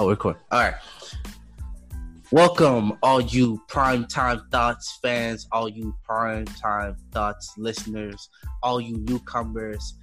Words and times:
Oh, 0.00 0.08
record. 0.08 0.36
All 0.52 0.60
right. 0.60 0.74
Welcome, 2.30 2.96
all 3.02 3.20
you 3.20 3.60
Prime 3.66 4.06
Time 4.06 4.42
Thoughts 4.52 4.96
fans, 5.02 5.48
all 5.50 5.68
you 5.68 5.92
Prime 6.04 6.44
Time 6.44 6.94
Thoughts 7.10 7.54
listeners, 7.58 8.28
all 8.62 8.80
you 8.80 8.98
newcomers. 8.98 9.94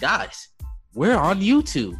Guys, 0.00 0.48
we're 0.92 1.14
on 1.14 1.40
YouTube. 1.40 1.96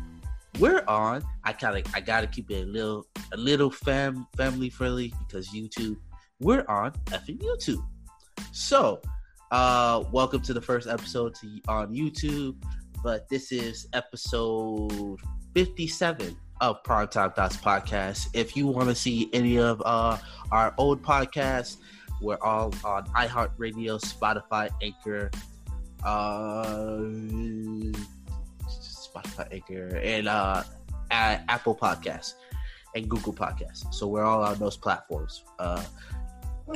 We're 0.59 0.83
on. 0.89 1.23
I 1.45 1.53
gotta 1.53 1.85
I 1.95 2.01
gotta 2.01 2.27
keep 2.27 2.51
it 2.51 2.65
a 2.65 2.67
little 2.67 3.07
a 3.33 3.37
little 3.37 3.71
fam 3.71 4.27
family 4.37 4.69
friendly 4.69 5.15
because 5.21 5.51
YouTube. 5.51 5.99
We're 6.41 6.65
on 6.69 6.91
effing 7.13 7.39
YouTube. 7.39 7.87
So 8.51 9.01
uh 9.53 10.03
welcome 10.11 10.43
to 10.43 10.55
the 10.55 10.61
first 10.61 10.89
episode 10.89 11.37
to, 11.37 11.61
on 11.69 11.95
YouTube. 11.95 12.57
But 13.05 13.29
this 13.29 13.53
is 13.53 13.87
episode 13.93 15.21
57 15.55 16.37
of 16.61 16.83
Primetime 16.83 17.35
Thoughts 17.35 17.57
Podcast. 17.57 18.29
If 18.33 18.57
you 18.57 18.67
want 18.67 18.89
to 18.89 18.95
see 18.95 19.31
any 19.33 19.59
of 19.59 19.83
uh, 19.85 20.19
our 20.53 20.75
old 20.79 21.03
podcasts, 21.03 21.79
we're 22.21 22.39
all 22.43 22.73
on 22.85 23.07
iHeartRadio, 23.09 24.01
Spotify, 24.01 24.71
Anchor, 24.83 25.31
uh, 26.05 26.97
Spotify, 28.67 29.53
Anchor, 29.53 29.97
and 30.03 30.29
uh, 30.29 30.63
Apple 31.11 31.77
Podcasts 31.77 32.35
and 32.95 33.09
Google 33.09 33.33
Podcasts. 33.33 33.93
So 33.93 34.07
we're 34.07 34.25
all 34.25 34.43
on 34.43 34.59
those 34.59 34.77
platforms. 34.77 35.45
Uh, 35.59 35.83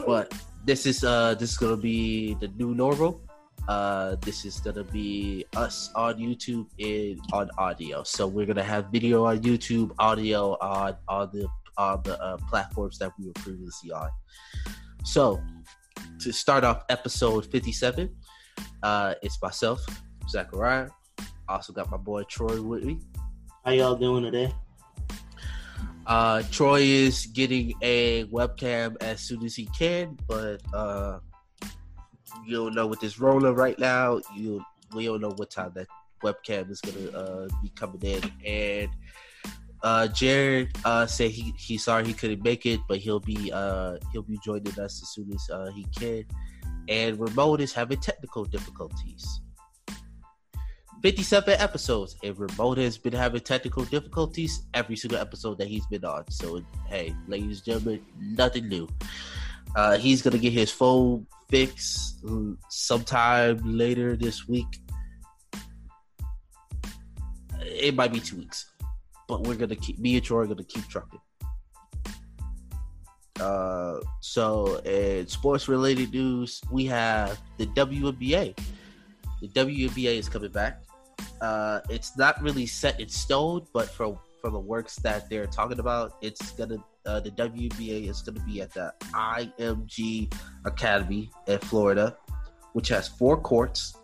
but 0.06 0.34
this 0.64 0.86
is 0.86 1.04
uh, 1.04 1.34
this 1.34 1.52
is 1.52 1.56
gonna 1.56 1.76
be 1.76 2.34
the 2.40 2.48
new 2.48 2.74
normal. 2.74 3.22
Uh, 3.68 4.16
this 4.22 4.46
is 4.46 4.60
gonna 4.60 4.82
be 4.82 5.44
us 5.54 5.90
on 5.94 6.16
YouTube 6.16 6.66
and 6.80 7.20
on 7.34 7.50
audio. 7.58 8.02
So 8.02 8.26
we're 8.26 8.46
gonna 8.46 8.64
have 8.64 8.86
video 8.90 9.26
on 9.26 9.40
YouTube, 9.40 9.92
audio 9.98 10.56
on 10.60 10.96
on 11.06 11.30
the 11.34 11.46
on 11.76 12.00
the 12.02 12.20
uh, 12.20 12.38
platforms 12.48 12.98
that 12.98 13.12
we 13.18 13.26
were 13.26 13.34
previously 13.34 13.92
on. 13.92 14.08
So 15.04 15.40
to 16.20 16.32
start 16.32 16.64
off 16.64 16.84
episode 16.88 17.44
fifty-seven, 17.52 18.08
uh, 18.82 19.14
it's 19.22 19.40
myself, 19.42 19.84
Zachariah. 20.30 20.88
Also 21.46 21.74
got 21.74 21.90
my 21.90 21.98
boy 21.98 22.22
Troy 22.22 22.62
with 22.62 22.84
me. 22.84 23.00
How 23.64 23.72
y'all 23.72 23.96
doing 23.96 24.24
today? 24.24 24.52
Uh, 26.06 26.42
Troy 26.50 26.80
is 26.80 27.26
getting 27.26 27.74
a 27.82 28.24
webcam 28.24 28.96
as 29.02 29.20
soon 29.20 29.44
as 29.44 29.54
he 29.54 29.68
can, 29.78 30.16
but 30.26 30.62
uh, 30.72 31.18
you 32.46 32.56
don't 32.56 32.74
know 32.74 32.86
with 32.86 33.00
this 33.00 33.18
roller 33.18 33.52
right 33.52 33.78
now. 33.78 34.20
You 34.36 34.62
we 34.94 35.06
don't 35.06 35.20
know 35.20 35.32
what 35.36 35.50
time 35.50 35.72
that 35.74 35.86
webcam 36.22 36.70
is 36.70 36.80
gonna 36.80 37.10
uh, 37.16 37.48
be 37.62 37.70
coming 37.70 38.02
in. 38.02 38.32
And 38.44 38.90
uh, 39.82 40.08
Jared 40.08 40.76
uh, 40.84 41.06
said 41.06 41.30
he 41.30 41.54
he's 41.58 41.84
sorry 41.84 42.06
he 42.06 42.12
couldn't 42.12 42.42
make 42.42 42.66
it, 42.66 42.80
but 42.88 42.98
he'll 42.98 43.20
be 43.20 43.50
uh, 43.52 43.96
he'll 44.12 44.22
be 44.22 44.38
joining 44.44 44.78
us 44.78 45.02
as 45.02 45.08
soon 45.10 45.32
as 45.32 45.48
uh, 45.50 45.70
he 45.74 45.86
can. 45.98 46.24
And 46.88 47.18
Ramon 47.20 47.60
is 47.60 47.72
having 47.72 48.00
technical 48.00 48.44
difficulties. 48.44 49.40
57 51.02 51.54
episodes, 51.60 52.16
and 52.24 52.36
Ramon 52.36 52.78
has 52.78 52.98
been 52.98 53.12
having 53.12 53.40
technical 53.40 53.84
difficulties 53.84 54.62
every 54.74 54.96
single 54.96 55.20
episode 55.20 55.58
that 55.58 55.68
he's 55.68 55.86
been 55.86 56.04
on. 56.04 56.28
So, 56.28 56.60
hey, 56.88 57.14
ladies 57.28 57.58
and 57.58 57.64
gentlemen, 57.64 58.04
nothing 58.18 58.66
new. 58.68 58.88
Uh, 59.76 59.96
he's 59.96 60.22
gonna 60.22 60.38
get 60.38 60.52
his 60.52 60.72
phone 60.72 61.24
fixed 61.48 62.24
sometime 62.68 63.60
later 63.64 64.16
this 64.16 64.46
week. 64.48 64.66
It 67.60 67.94
might 67.94 68.12
be 68.12 68.20
two 68.20 68.36
weeks, 68.36 68.70
but 69.28 69.42
we're 69.44 69.54
gonna 69.54 69.76
keep 69.76 69.98
me 69.98 70.16
and 70.16 70.24
Troy 70.24 70.42
are 70.42 70.46
gonna 70.46 70.64
keep 70.64 70.86
trucking. 70.88 71.20
Uh, 73.40 74.00
so 74.20 74.78
in 74.78 75.26
sports 75.28 75.68
related 75.68 76.12
news, 76.12 76.60
we 76.70 76.84
have 76.86 77.38
the 77.56 77.66
WNBA. 77.66 78.58
The 79.40 79.48
WNBA 79.48 80.18
is 80.18 80.28
coming 80.28 80.50
back. 80.50 80.82
Uh, 81.40 81.80
it's 81.88 82.16
not 82.16 82.42
really 82.42 82.66
set 82.66 83.00
in 83.00 83.08
stone, 83.08 83.66
but 83.72 83.88
from 83.88 84.18
from 84.40 84.52
the 84.52 84.60
works 84.60 84.96
that 84.96 85.28
they're 85.28 85.46
talking 85.46 85.80
about, 85.80 86.12
it's 86.20 86.52
gonna 86.52 86.78
uh, 87.08 87.20
the 87.20 87.30
WBA 87.30 88.08
is 88.10 88.20
gonna 88.20 88.44
be 88.44 88.60
at 88.60 88.72
the 88.74 88.92
IMG 89.14 90.30
Academy 90.66 91.30
in 91.46 91.58
Florida, 91.60 92.16
which 92.74 92.88
has 92.88 93.08
four 93.08 93.40
courts. 93.40 93.96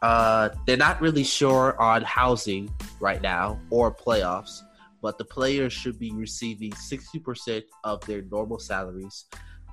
Uh, 0.00 0.50
they're 0.66 0.76
not 0.76 1.00
really 1.00 1.24
sure 1.24 1.80
on 1.80 2.02
housing 2.02 2.72
right 3.00 3.20
now 3.22 3.58
or 3.70 3.92
playoffs, 3.92 4.60
but 5.02 5.18
the 5.18 5.24
players 5.24 5.72
should 5.72 5.98
be 5.98 6.12
receiving 6.12 6.70
60% 6.70 7.62
of 7.82 8.00
their 8.06 8.22
normal 8.22 8.58
salaries. 8.58 9.24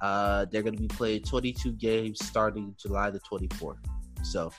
Uh, 0.02 0.46
they're 0.52 0.64
going 0.64 0.76
to 0.76 0.82
be 0.82 0.88
playing 0.88 1.22
22 1.22 1.74
games 1.74 2.18
starting 2.26 2.74
July 2.82 3.12
the 3.12 3.20
24th. 3.20 3.78
So, 4.24 4.52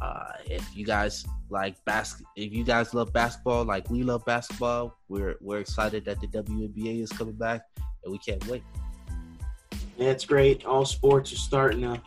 uh, 0.00 0.32
if 0.46 0.76
you 0.76 0.84
guys 0.84 1.24
like 1.50 1.82
basket, 1.84 2.26
if 2.36 2.52
you 2.52 2.64
guys 2.64 2.94
love 2.94 3.12
basketball 3.12 3.64
like 3.64 3.88
we 3.90 4.02
love 4.02 4.24
basketball, 4.24 4.96
we're 5.08 5.36
we're 5.40 5.60
excited 5.60 6.04
that 6.04 6.20
the 6.20 6.26
WNBA 6.28 7.02
is 7.02 7.10
coming 7.10 7.34
back, 7.34 7.62
and 8.04 8.12
we 8.12 8.18
can't 8.18 8.44
wait. 8.46 8.62
Yeah, 9.96 10.10
it's 10.10 10.24
great. 10.24 10.64
All 10.64 10.84
sports 10.84 11.32
are 11.32 11.36
starting 11.36 11.80
to 11.82 12.00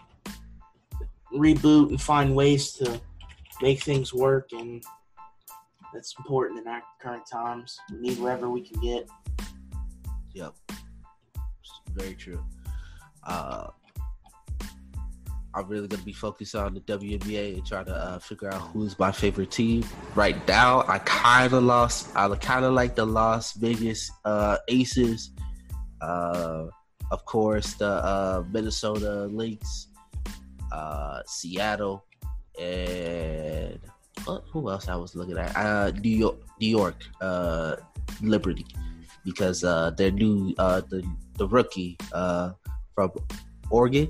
reboot 1.33 1.89
and 1.89 2.01
find 2.01 2.35
ways 2.35 2.71
to 2.73 3.01
make 3.61 3.81
things 3.81 4.13
work, 4.13 4.49
and 4.53 4.83
that's 5.93 6.15
important 6.17 6.59
in 6.61 6.67
our 6.67 6.81
current 7.01 7.23
times. 7.29 7.77
We 7.91 7.99
need 7.99 8.19
wherever 8.19 8.49
we 8.49 8.61
can 8.61 8.79
get. 8.81 9.09
Yep, 10.33 10.53
very 11.93 12.15
true. 12.15 12.43
Uh, 13.25 13.67
I'm 15.53 15.67
really 15.67 15.87
gonna 15.87 16.03
be 16.03 16.13
focused 16.13 16.55
on 16.55 16.73
the 16.73 16.79
WNBA 16.81 17.55
and 17.55 17.65
try 17.65 17.83
to 17.83 17.93
uh, 17.93 18.19
figure 18.19 18.53
out 18.53 18.61
who's 18.61 18.97
my 18.97 19.11
favorite 19.11 19.51
team. 19.51 19.83
Right 20.15 20.35
now, 20.47 20.85
I 20.87 20.99
kind 20.99 21.51
of 21.51 21.63
lost. 21.63 22.15
I 22.15 22.33
kind 22.35 22.63
of 22.63 22.73
like 22.73 22.95
the 22.95 23.05
Las 23.05 23.53
Vegas 23.53 24.09
uh, 24.23 24.57
Aces. 24.69 25.31
Uh, 25.99 26.67
of 27.11 27.25
course, 27.25 27.73
the 27.73 27.89
uh, 27.89 28.43
Minnesota 28.51 29.25
Lynx, 29.25 29.87
uh, 30.71 31.21
Seattle, 31.25 32.05
and 32.59 33.79
who 34.51 34.69
else 34.69 34.87
I 34.87 34.95
was 34.95 35.15
looking 35.15 35.37
at? 35.37 35.55
Uh, 35.57 35.91
New 35.91 36.15
York, 36.15 36.37
New 36.61 36.69
York, 36.69 37.03
Liberty, 38.21 38.65
because 39.25 39.61
their 39.61 40.11
new 40.11 40.55
the 40.55 41.05
the 41.37 41.47
rookie 41.47 41.97
from 42.95 43.11
Oregon 43.69 44.07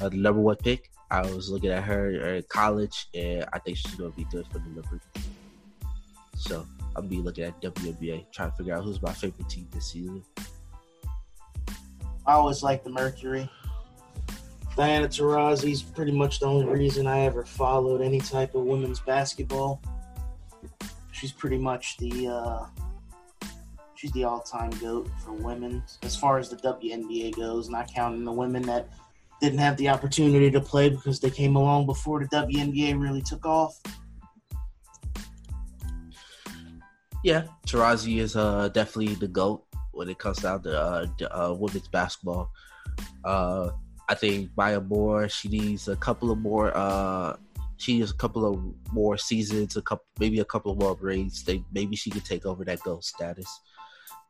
uh, 0.00 0.08
the 0.08 0.16
number 0.16 0.40
one 0.40 0.56
pick. 0.56 0.90
I 1.10 1.22
was 1.22 1.50
looking 1.50 1.70
at 1.70 1.84
her 1.84 2.34
in 2.34 2.42
college, 2.48 3.06
and 3.14 3.44
I 3.52 3.58
think 3.58 3.76
she's 3.76 3.94
going 3.94 4.10
to 4.10 4.16
be 4.16 4.24
good 4.30 4.46
for 4.48 4.58
the 4.58 4.68
Liberty. 4.70 5.04
So 6.36 6.66
I'll 6.96 7.02
be 7.02 7.18
looking 7.18 7.44
at 7.44 7.60
WNBA, 7.60 8.32
trying 8.32 8.50
to 8.50 8.56
figure 8.56 8.74
out 8.74 8.84
who's 8.84 9.00
my 9.00 9.12
favorite 9.12 9.48
team 9.48 9.68
this 9.72 9.92
season. 9.92 10.22
I 12.26 12.32
always 12.32 12.62
like 12.62 12.84
the 12.84 12.90
Mercury. 12.90 13.48
Diana 14.76 15.06
Taurasi's 15.06 15.82
pretty 15.82 16.10
much 16.10 16.40
the 16.40 16.46
only 16.46 16.66
reason 16.66 17.06
I 17.06 17.20
ever 17.20 17.44
followed 17.44 18.00
any 18.00 18.20
type 18.20 18.54
of 18.54 18.64
women's 18.64 18.98
basketball. 19.00 19.80
She's 21.12 21.30
pretty 21.30 21.58
much 21.58 21.96
the 21.98 22.26
uh, 22.28 22.66
she's 23.94 24.10
the 24.12 24.24
all-time 24.24 24.70
goat 24.80 25.08
for 25.24 25.32
women 25.32 25.82
as 26.02 26.16
far 26.16 26.38
as 26.38 26.48
the 26.48 26.56
WNBA 26.56 27.36
goes, 27.36 27.68
not 27.68 27.92
counting 27.92 28.24
the 28.24 28.32
women 28.32 28.62
that 28.62 28.88
didn't 29.44 29.58
have 29.58 29.76
the 29.76 29.88
opportunity 29.88 30.50
to 30.50 30.60
play 30.60 30.88
because 30.88 31.20
they 31.20 31.30
came 31.30 31.56
along 31.56 31.86
before 31.86 32.20
the 32.20 32.26
WNBA 32.26 32.98
really 32.98 33.22
took 33.22 33.44
off. 33.44 33.78
Yeah, 37.22 37.44
Taurasi 37.66 38.18
is 38.18 38.36
uh, 38.36 38.68
definitely 38.68 39.14
the 39.14 39.28
goat 39.28 39.64
when 39.92 40.08
it 40.08 40.18
comes 40.18 40.38
down 40.38 40.62
to 40.62 40.78
uh, 40.78 41.06
uh, 41.30 41.54
women's 41.54 41.88
basketball. 41.88 42.50
Uh, 43.24 43.70
I 44.08 44.14
think 44.14 44.50
Maya 44.56 44.80
Moore, 44.80 45.28
she 45.28 45.48
needs 45.48 45.88
a 45.88 45.96
couple 45.96 46.30
of 46.30 46.38
more. 46.38 46.72
Uh, 46.74 47.36
she 47.76 47.98
needs 47.98 48.10
a 48.10 48.16
couple 48.16 48.44
of 48.44 48.62
more 48.92 49.16
seasons, 49.16 49.76
a 49.76 49.82
couple, 49.82 50.04
maybe 50.18 50.40
a 50.40 50.44
couple 50.44 50.72
of 50.72 50.78
more 50.78 50.96
rings. 51.00 51.42
They 51.44 51.64
maybe 51.72 51.96
she 51.96 52.10
could 52.10 52.24
take 52.24 52.44
over 52.44 52.64
that 52.64 52.80
goat 52.80 53.04
status. 53.04 53.48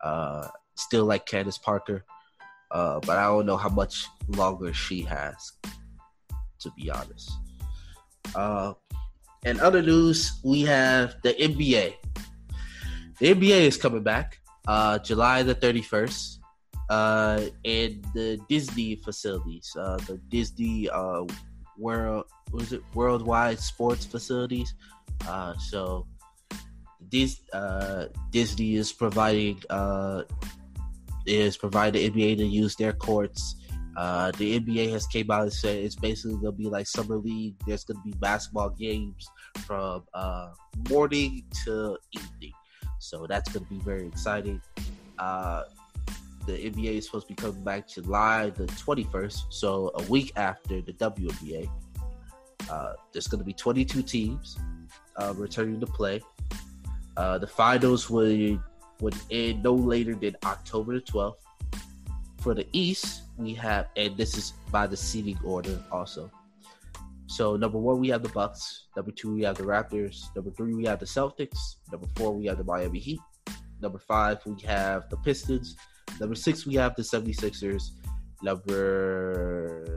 Uh, 0.03 0.49
still 0.77 1.05
like 1.05 1.27
Candace 1.27 1.59
Parker, 1.59 2.05
uh, 2.75 2.99
but 3.07 3.17
I 3.17 3.25
don't 3.25 3.47
know 3.47 3.57
how 3.57 3.71
much 3.71 4.07
longer 4.29 4.75
she 4.75 5.03
has, 5.03 5.53
to 6.59 6.71
be 6.77 6.91
honest. 6.91 7.31
Uh, 8.35 8.75
and 9.45 9.61
other 9.61 9.81
news, 9.81 10.41
we 10.43 10.63
have 10.63 11.17
the 11.23 11.35
NBA. 11.35 11.95
The 13.21 13.35
NBA 13.35 13.61
is 13.71 13.77
coming 13.77 14.03
back 14.03 14.41
uh, 14.67 14.99
July 14.99 15.43
the 15.45 15.55
31st 15.55 16.39
uh, 16.91 17.41
in 17.63 18.03
the 18.13 18.41
Disney 18.49 18.97
facilities, 18.97 19.71
uh, 19.79 19.99
the 20.09 20.19
Disney 20.29 20.89
uh, 20.89 21.25
World, 21.79 22.27
was 22.51 22.73
it 22.73 22.83
Worldwide 22.95 23.61
Sports 23.61 24.05
facilities. 24.05 24.75
Uh, 25.29 25.55
so 25.59 26.07
Dis, 27.09 27.41
uh, 27.53 28.07
Disney 28.31 28.75
is 28.75 28.93
providing 28.93 29.63
uh, 29.71 30.23
is 31.27 31.57
provide 31.57 31.95
the 31.95 32.11
NBA 32.11 32.39
to 32.39 32.47
use 32.47 32.77
their 32.77 32.93
courts. 32.93 33.57
Uh, 33.97 34.33
the 34.33 34.59
NBA 34.59 34.91
has 34.91 35.07
came 35.07 35.31
out 35.31 35.43
and 35.43 35.53
said 35.53 35.77
it's 35.77 35.95
basically 35.95 36.37
gonna 36.37 36.53
be 36.53 36.67
like 36.67 36.87
summer 36.87 37.17
league. 37.17 37.55
There's 37.67 37.85
gonna 37.85 38.03
be 38.05 38.13
basketball 38.19 38.71
games 38.71 39.29
from 39.67 40.05
uh, 40.15 40.51
morning 40.91 41.45
to 41.65 41.97
evening, 42.13 42.53
so 42.99 43.27
that's 43.29 43.53
gonna 43.53 43.67
be 43.67 43.79
very 43.79 44.07
exciting. 44.07 44.61
Uh, 45.19 45.63
the 46.47 46.53
NBA 46.53 46.99
is 46.99 47.07
supposed 47.07 47.29
to 47.29 47.35
be 47.35 47.41
coming 47.41 47.63
back 47.63 47.89
July 47.89 48.51
the 48.51 48.67
21st, 48.67 49.45
so 49.49 49.91
a 49.95 50.03
week 50.05 50.33
after 50.37 50.83
the 50.83 50.93
WNBA. 50.93 51.71
Uh, 52.71 52.93
there's 53.13 53.27
going 53.27 53.39
to 53.39 53.45
be 53.45 53.53
22 53.53 54.03
teams 54.03 54.59
uh, 55.17 55.33
returning 55.37 55.81
to 55.81 55.87
play. 55.87 56.21
Uh, 57.17 57.39
the 57.39 57.47
finals 57.47 58.11
would 58.11 58.61
would 59.01 59.15
end 59.31 59.63
no 59.63 59.75
later 59.75 60.15
than 60.15 60.37
October 60.45 60.95
the 60.95 61.01
12th. 61.01 61.37
For 62.39 62.55
the 62.55 62.67
East, 62.73 63.23
we 63.37 63.55
have, 63.55 63.89
and 63.97 64.17
this 64.17 64.37
is 64.37 64.53
by 64.71 64.87
the 64.87 64.97
seeding 64.97 65.39
order 65.45 65.83
also. 65.91 66.31
So 67.27 67.57
number 67.57 67.79
one, 67.79 68.01
we 68.01 68.09
have 68.09 68.23
the 68.23 68.29
Bucks. 68.29 68.85
Number 68.97 69.11
two, 69.11 69.35
we 69.35 69.43
have 69.43 69.57
the 69.57 69.65
Raptors. 69.65 70.27
Number 70.37 70.51
three, 70.51 70.75
we 70.75 70.85
have 70.85 71.01
the 71.01 71.07
Celtics. 71.07 71.77
Number 71.91 72.07
four, 72.17 72.33
we 72.33 72.47
have 72.47 72.59
the 72.59 72.65
Miami 72.65 72.99
Heat. 72.99 73.21
Number 73.81 73.99
five, 73.99 74.39
we 74.47 74.61
have 74.63 75.09
the 75.11 75.17
Pistons. 75.17 75.77
Number 76.21 76.35
six, 76.35 76.67
we 76.67 76.75
have 76.75 76.95
the 76.95 77.03
76ers. 77.03 77.91
Number 78.43 79.97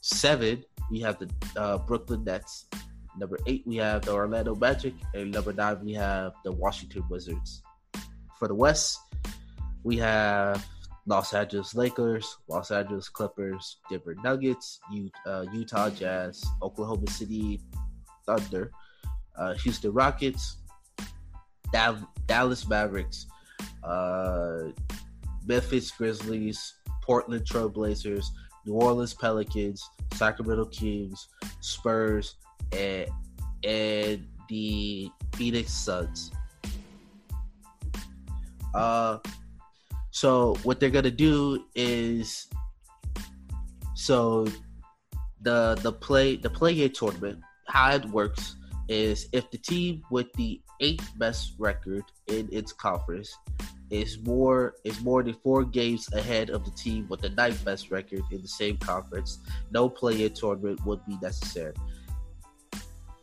seven, 0.00 0.64
we 0.90 1.00
have 1.00 1.18
the 1.18 1.28
uh, 1.60 1.78
Brooklyn 1.78 2.24
Nets. 2.24 2.66
Number 3.18 3.38
eight, 3.46 3.64
we 3.66 3.76
have 3.76 4.02
the 4.02 4.12
Orlando 4.12 4.54
Magic. 4.54 4.94
And 5.12 5.32
number 5.32 5.52
nine, 5.52 5.84
we 5.84 5.92
have 5.94 6.32
the 6.44 6.52
Washington 6.52 7.04
Wizards. 7.10 7.62
For 8.38 8.48
the 8.48 8.54
West, 8.54 8.98
we 9.82 9.96
have 9.98 10.64
Los 11.06 11.32
Angeles 11.32 11.74
Lakers, 11.74 12.36
Los 12.48 12.70
Angeles 12.70 13.08
Clippers, 13.08 13.78
Denver 13.88 14.14
Nuggets, 14.22 14.80
uh, 15.26 15.44
Utah 15.52 15.90
Jazz, 15.90 16.44
Oklahoma 16.60 17.08
City 17.10 17.60
Thunder, 18.26 18.70
uh, 19.38 19.54
Houston 19.54 19.92
Rockets, 19.92 20.58
Dallas 22.26 22.68
Mavericks, 22.68 23.26
uh, 23.84 24.64
Memphis 25.46 25.90
Grizzlies, 25.92 26.74
Portland 27.02 27.44
Trailblazers, 27.46 28.24
New 28.66 28.74
Orleans 28.74 29.14
Pelicans, 29.14 29.88
Sacramento 30.14 30.64
Kings, 30.66 31.28
Spurs, 31.60 32.36
and 32.72 33.08
and 33.64 34.26
the 34.48 35.10
Phoenix 35.34 35.72
Suns. 35.72 36.32
Uh, 38.76 39.18
so 40.10 40.54
what 40.62 40.78
they're 40.80 40.90
gonna 40.90 41.10
do 41.10 41.64
is, 41.74 42.46
so 43.94 44.46
the 45.42 45.78
the 45.82 45.92
play 45.92 46.36
the 46.36 46.50
play 46.50 46.82
in 46.82 46.92
tournament 46.92 47.38
how 47.68 47.90
it 47.92 48.04
works 48.06 48.56
is 48.88 49.28
if 49.32 49.50
the 49.50 49.58
team 49.58 50.02
with 50.10 50.32
the 50.34 50.60
eighth 50.80 51.12
best 51.18 51.54
record 51.58 52.04
in 52.28 52.48
its 52.52 52.72
conference 52.72 53.34
is 53.90 54.18
more 54.22 54.74
is 54.84 55.00
more 55.02 55.22
than 55.22 55.34
four 55.34 55.64
games 55.64 56.12
ahead 56.12 56.50
of 56.50 56.64
the 56.64 56.70
team 56.72 57.06
with 57.08 57.20
the 57.20 57.30
ninth 57.30 57.64
best 57.64 57.90
record 57.90 58.22
in 58.30 58.42
the 58.42 58.48
same 58.48 58.76
conference. 58.78 59.38
No 59.70 59.88
play-in 59.88 60.32
tournament 60.34 60.84
would 60.84 61.04
be 61.06 61.16
necessary. 61.22 61.74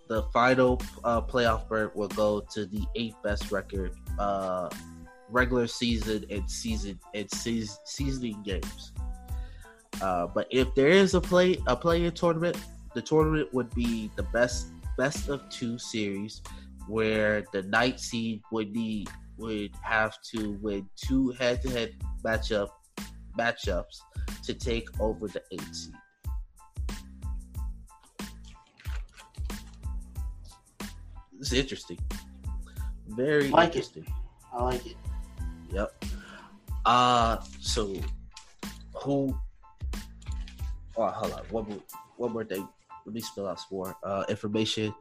The 0.07 0.23
final 0.33 0.81
uh, 1.03 1.21
playoff 1.21 1.67
berth 1.67 1.95
will 1.95 2.09
go 2.09 2.41
to 2.53 2.65
the 2.65 2.85
eighth 2.95 3.15
best 3.23 3.51
record, 3.51 3.93
uh, 4.19 4.69
regular 5.33 5.67
season 5.67 6.23
and 6.29 6.49
season 6.49 6.99
and 7.13 7.29
season, 7.31 7.75
seasoning 7.85 8.41
games. 8.43 8.93
Uh, 10.01 10.27
but 10.27 10.47
if 10.51 10.73
there 10.75 10.89
is 10.89 11.13
a 11.15 11.21
play 11.21 11.57
a 11.67 11.75
play-in 11.75 12.11
tournament, 12.13 12.57
the 12.93 13.01
tournament 13.01 13.51
would 13.53 13.73
be 13.73 14.09
the 14.15 14.23
best 14.23 14.67
best 14.97 15.29
of 15.29 15.49
two 15.49 15.77
series, 15.77 16.41
where 16.87 17.43
the 17.51 17.63
night 17.63 17.99
seed 17.99 18.41
would 18.51 18.71
need 18.71 19.09
would 19.37 19.71
have 19.81 20.15
to 20.21 20.51
win 20.61 20.87
two 20.95 21.31
head-to-head 21.39 21.95
matchup 22.23 22.69
matchups 23.37 23.97
to 24.43 24.53
take 24.53 24.87
over 24.99 25.27
the 25.27 25.41
eight 25.51 25.75
seed. 25.75 25.93
It's 31.39 31.51
interesting. 31.51 31.99
Very 33.07 33.49
like 33.49 33.69
interesting. 33.69 34.03
It. 34.03 34.13
I 34.53 34.63
like 34.63 34.85
it. 34.85 34.95
Yep. 35.73 36.05
Uh 36.85 37.37
so 37.59 37.93
who 38.95 39.37
oh 40.97 41.07
hold 41.07 41.33
on, 41.33 41.43
one 41.49 41.67
more 41.67 41.79
one 42.17 42.33
more 42.33 42.45
thing. 42.45 42.67
Let 43.05 43.13
me 43.13 43.21
spell 43.21 43.47
out 43.47 43.59
some 43.59 43.67
more 43.71 43.95
uh 44.03 44.25
information. 44.29 44.93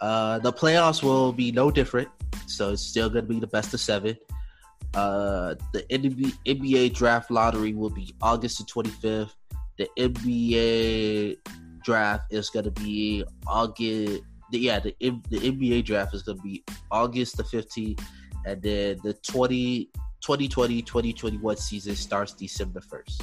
Uh 0.00 0.38
the 0.38 0.52
playoffs 0.52 1.02
will 1.02 1.32
be 1.32 1.52
no 1.52 1.70
different 1.70 2.08
so 2.50 2.70
it's 2.70 2.82
still 2.82 3.08
going 3.08 3.26
to 3.26 3.32
be 3.32 3.40
the 3.40 3.46
best 3.46 3.72
of 3.74 3.80
seven. 3.80 4.16
Uh, 4.94 5.54
the 5.72 5.82
NBA, 5.90 6.92
draft 6.94 7.30
lottery 7.30 7.74
will 7.74 7.90
be 7.90 8.14
August 8.20 8.58
the 8.58 8.64
25th. 8.64 9.30
The 9.78 9.88
NBA 9.96 11.36
draft 11.84 12.32
is 12.32 12.50
going 12.50 12.64
to 12.64 12.70
be 12.72 13.24
August. 13.46 14.22
Yeah, 14.52 14.80
the 14.80 14.94
the 15.00 15.38
NBA 15.38 15.84
draft 15.84 16.12
is 16.12 16.22
going 16.22 16.38
to 16.38 16.42
be 16.42 16.64
August 16.90 17.36
the 17.36 17.44
15th, 17.44 18.02
and 18.44 18.60
then 18.60 18.98
the 19.04 19.14
20, 19.14 19.88
2020 20.20 20.82
2021 20.82 21.56
season 21.56 21.96
starts 21.96 22.32
December 22.32 22.80
1st. 22.80 23.22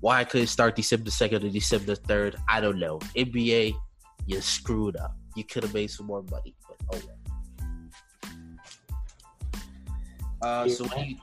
Why 0.00 0.20
I 0.20 0.24
couldn't 0.24 0.46
start 0.46 0.76
December 0.76 1.10
2nd 1.10 1.44
or 1.44 1.50
December 1.50 1.94
3rd, 1.94 2.36
I 2.48 2.60
don't 2.60 2.78
know. 2.78 2.98
NBA, 3.16 3.74
you 4.26 4.40
screwed 4.40 4.96
up. 4.96 5.16
You 5.36 5.44
could 5.44 5.62
have 5.62 5.74
made 5.74 5.90
some 5.90 6.06
more 6.06 6.22
money, 6.30 6.54
but 6.66 6.76
oh 6.94 7.00
well. 7.06 7.16
Uh, 10.42 10.68
so 10.68 10.84
what 10.84 10.98
do 10.98 11.04
you 11.04 11.16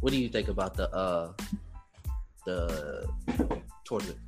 what 0.00 0.12
do 0.12 0.18
you 0.18 0.28
think 0.28 0.48
about 0.48 0.74
the 0.74 0.92
uh 0.94 1.32
the 2.44 3.08
tournament? 3.84 4.18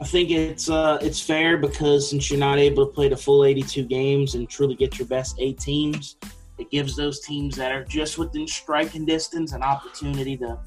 I 0.00 0.04
think 0.04 0.30
it's 0.30 0.68
uh 0.68 0.98
it's 1.00 1.20
fair 1.20 1.56
because 1.56 2.10
since 2.10 2.30
you're 2.30 2.38
not 2.38 2.58
able 2.58 2.86
to 2.86 2.92
play 2.92 3.08
the 3.08 3.16
full 3.16 3.44
82 3.44 3.84
games 3.84 4.34
and 4.34 4.48
truly 4.48 4.74
get 4.74 4.98
your 4.98 5.08
best 5.08 5.36
eight 5.38 5.58
teams, 5.58 6.16
it 6.58 6.70
gives 6.70 6.96
those 6.96 7.20
teams 7.20 7.56
that 7.56 7.72
are 7.72 7.84
just 7.84 8.18
within 8.18 8.46
striking 8.46 9.04
distance 9.04 9.52
an 9.52 9.62
opportunity 9.62 10.36
to 10.36 10.58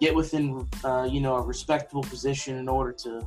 get 0.00 0.14
within 0.14 0.68
uh, 0.84 1.08
you 1.10 1.20
know 1.20 1.36
a 1.36 1.42
respectable 1.42 2.02
position 2.02 2.58
in 2.58 2.68
order 2.68 2.92
to 2.92 3.22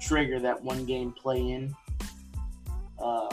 trigger 0.00 0.40
that 0.40 0.60
one 0.62 0.84
game 0.84 1.12
play 1.12 1.38
in. 1.50 1.74
Uh, 2.98 3.28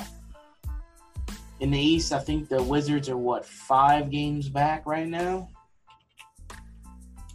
in 1.61 1.71
the 1.71 1.79
East, 1.79 2.11
I 2.11 2.19
think 2.19 2.49
the 2.49 2.61
Wizards 2.61 3.09
are 3.09 3.17
what 3.17 3.45
five 3.45 4.11
games 4.11 4.49
back 4.49 4.85
right 4.85 5.07
now, 5.07 5.49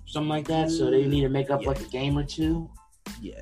something 0.06 0.28
like 0.28 0.46
that. 0.48 0.70
So 0.70 0.90
they 0.90 1.06
need 1.06 1.22
to 1.22 1.28
make 1.28 1.50
up 1.50 1.62
yeah. 1.62 1.68
like 1.68 1.80
a 1.80 1.88
game 1.88 2.18
or 2.18 2.24
two. 2.24 2.70
Yeah. 3.20 3.40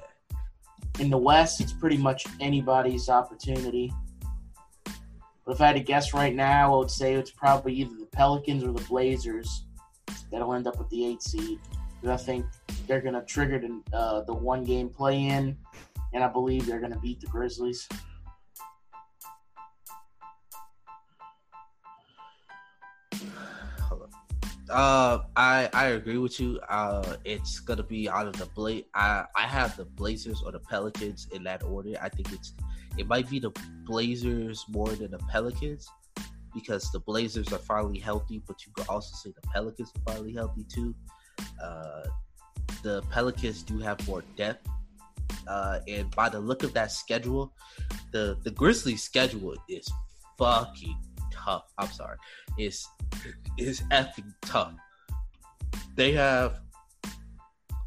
In 1.00 1.10
the 1.10 1.18
West, 1.18 1.60
it's 1.60 1.72
pretty 1.72 1.96
much 1.96 2.26
anybody's 2.40 3.08
opportunity. 3.08 3.92
But 5.48 5.54
if 5.54 5.60
I 5.62 5.68
had 5.68 5.76
to 5.76 5.80
guess 5.80 6.12
right 6.12 6.34
now, 6.34 6.74
I 6.74 6.76
would 6.76 6.90
say 6.90 7.14
it's 7.14 7.30
probably 7.30 7.72
either 7.72 7.96
the 7.98 8.04
Pelicans 8.04 8.62
or 8.64 8.70
the 8.70 8.84
Blazers 8.84 9.64
that'll 10.30 10.52
end 10.52 10.66
up 10.66 10.78
with 10.78 10.90
the 10.90 11.06
eight 11.06 11.22
seed. 11.22 11.58
I 12.06 12.18
think 12.18 12.44
they're 12.86 13.00
going 13.00 13.14
to 13.14 13.22
trigger 13.22 13.58
the, 13.58 13.96
uh, 13.96 14.24
the 14.24 14.34
one 14.34 14.62
game 14.62 14.90
play 14.90 15.24
in, 15.24 15.56
and 16.12 16.22
I 16.22 16.28
believe 16.28 16.66
they're 16.66 16.80
going 16.80 16.92
to 16.92 16.98
beat 16.98 17.22
the 17.22 17.28
Grizzlies. 17.28 17.88
Uh, 24.68 25.20
I 25.34 25.70
I 25.72 25.86
agree 25.86 26.18
with 26.18 26.38
you. 26.38 26.60
Uh, 26.68 27.16
it's 27.24 27.58
gonna 27.58 27.82
be 27.82 28.06
out 28.06 28.26
of 28.26 28.36
the 28.36 28.44
Bla- 28.54 28.82
I 28.92 29.24
I 29.34 29.46
have 29.46 29.74
the 29.78 29.86
Blazers 29.86 30.42
or 30.42 30.52
the 30.52 30.58
Pelicans 30.58 31.26
in 31.32 31.42
that 31.44 31.62
order. 31.62 31.94
I 32.02 32.10
think 32.10 32.30
it's 32.34 32.52
it 32.98 33.06
might 33.06 33.28
be 33.30 33.38
the 33.38 33.52
Blazers 33.84 34.64
more 34.68 34.90
than 34.90 35.10
the 35.10 35.18
Pelicans 35.18 35.88
because 36.52 36.90
the 36.92 37.00
Blazers 37.00 37.52
are 37.52 37.58
finally 37.58 37.98
healthy, 37.98 38.42
but 38.46 38.66
you 38.66 38.72
could 38.74 38.88
also 38.88 39.14
say 39.16 39.32
the 39.34 39.48
Pelicans 39.48 39.92
are 39.96 40.12
finally 40.12 40.32
healthy 40.32 40.64
too. 40.64 40.94
Uh, 41.62 42.04
the 42.82 43.02
Pelicans 43.10 43.62
do 43.62 43.78
have 43.78 44.06
more 44.06 44.22
depth, 44.36 44.68
uh, 45.46 45.80
and 45.86 46.10
by 46.14 46.28
the 46.28 46.38
look 46.38 46.62
of 46.62 46.72
that 46.74 46.90
schedule, 46.92 47.52
the 48.12 48.36
the 48.42 48.50
Grizzlies' 48.50 49.02
schedule 49.02 49.56
is 49.68 49.90
fucking 50.36 50.98
tough. 51.30 51.64
I'm 51.78 51.90
sorry, 51.90 52.16
It's, 52.56 52.88
is 53.56 53.82
effing 53.90 54.32
tough. 54.42 54.74
They 55.94 56.12
have, 56.12 56.60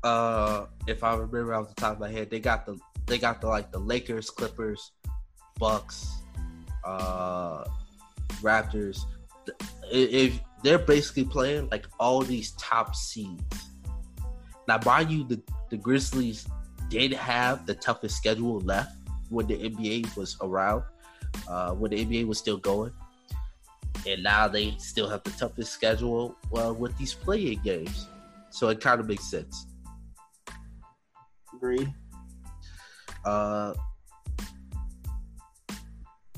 uh, 0.04 0.66
if 0.88 1.04
I 1.04 1.16
remember 1.16 1.54
off 1.54 1.70
the 1.70 1.76
top 1.76 1.94
of 1.94 2.00
my 2.00 2.10
head, 2.10 2.30
they 2.30 2.40
got 2.40 2.66
the 2.66 2.78
they 3.08 3.18
got 3.18 3.42
the 3.42 3.48
like 3.48 3.72
the 3.72 3.80
Lakers, 3.80 4.30
Clippers, 4.30 4.92
Bucks, 5.62 6.24
uh, 6.84 7.64
Raptors, 8.42 9.02
if 9.92 10.40
they're 10.64 10.80
basically 10.80 11.24
playing 11.24 11.70
like 11.70 11.86
all 12.00 12.22
these 12.22 12.52
top 12.54 12.96
seeds. 12.96 13.44
Now, 14.68 14.80
mind 14.84 15.12
you, 15.12 15.24
the, 15.24 15.40
the 15.70 15.78
Grizzlies 15.78 16.48
did 16.90 17.14
have 17.14 17.68
the 17.68 17.76
toughest 17.76 18.18
schedule 18.18 18.60
left 18.62 18.96
when 19.30 19.46
the 19.46 19.70
NBA 19.70 20.18
was 20.18 20.36
around, 20.42 20.84
uh, 21.48 21.74
when 21.74 21.92
the 21.92 22.06
NBA 22.06 22.26
was 22.26 22.40
still 22.40 22.58
going. 22.58 22.92
And 24.08 24.24
now 24.24 24.48
they 24.48 24.74
still 24.80 25.08
have 25.10 25.22
the 25.24 25.30
toughest 25.32 25.72
schedule 25.72 26.36
uh, 26.58 26.74
with 26.74 26.98
these 26.98 27.14
playing 27.14 27.62
games. 27.64 28.08
So 28.50 28.70
it 28.70 28.82
kind 28.82 29.00
of 29.00 29.08
makes 29.08 29.30
sense. 29.30 29.68
Agreed. 31.54 31.94
Uh, 33.24 33.76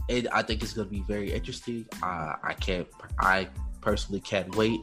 and 0.10 0.28
I 0.30 0.42
think 0.42 0.62
it's 0.64 0.74
going 0.74 0.88
to 0.88 0.92
be 0.92 1.02
very 1.02 1.32
interesting. 1.32 1.86
Uh, 2.02 2.36
I 2.44 2.54
can't, 2.54 2.88
I 3.20 3.50
personally 3.84 4.22
can't 4.22 4.56
wait. 4.56 4.82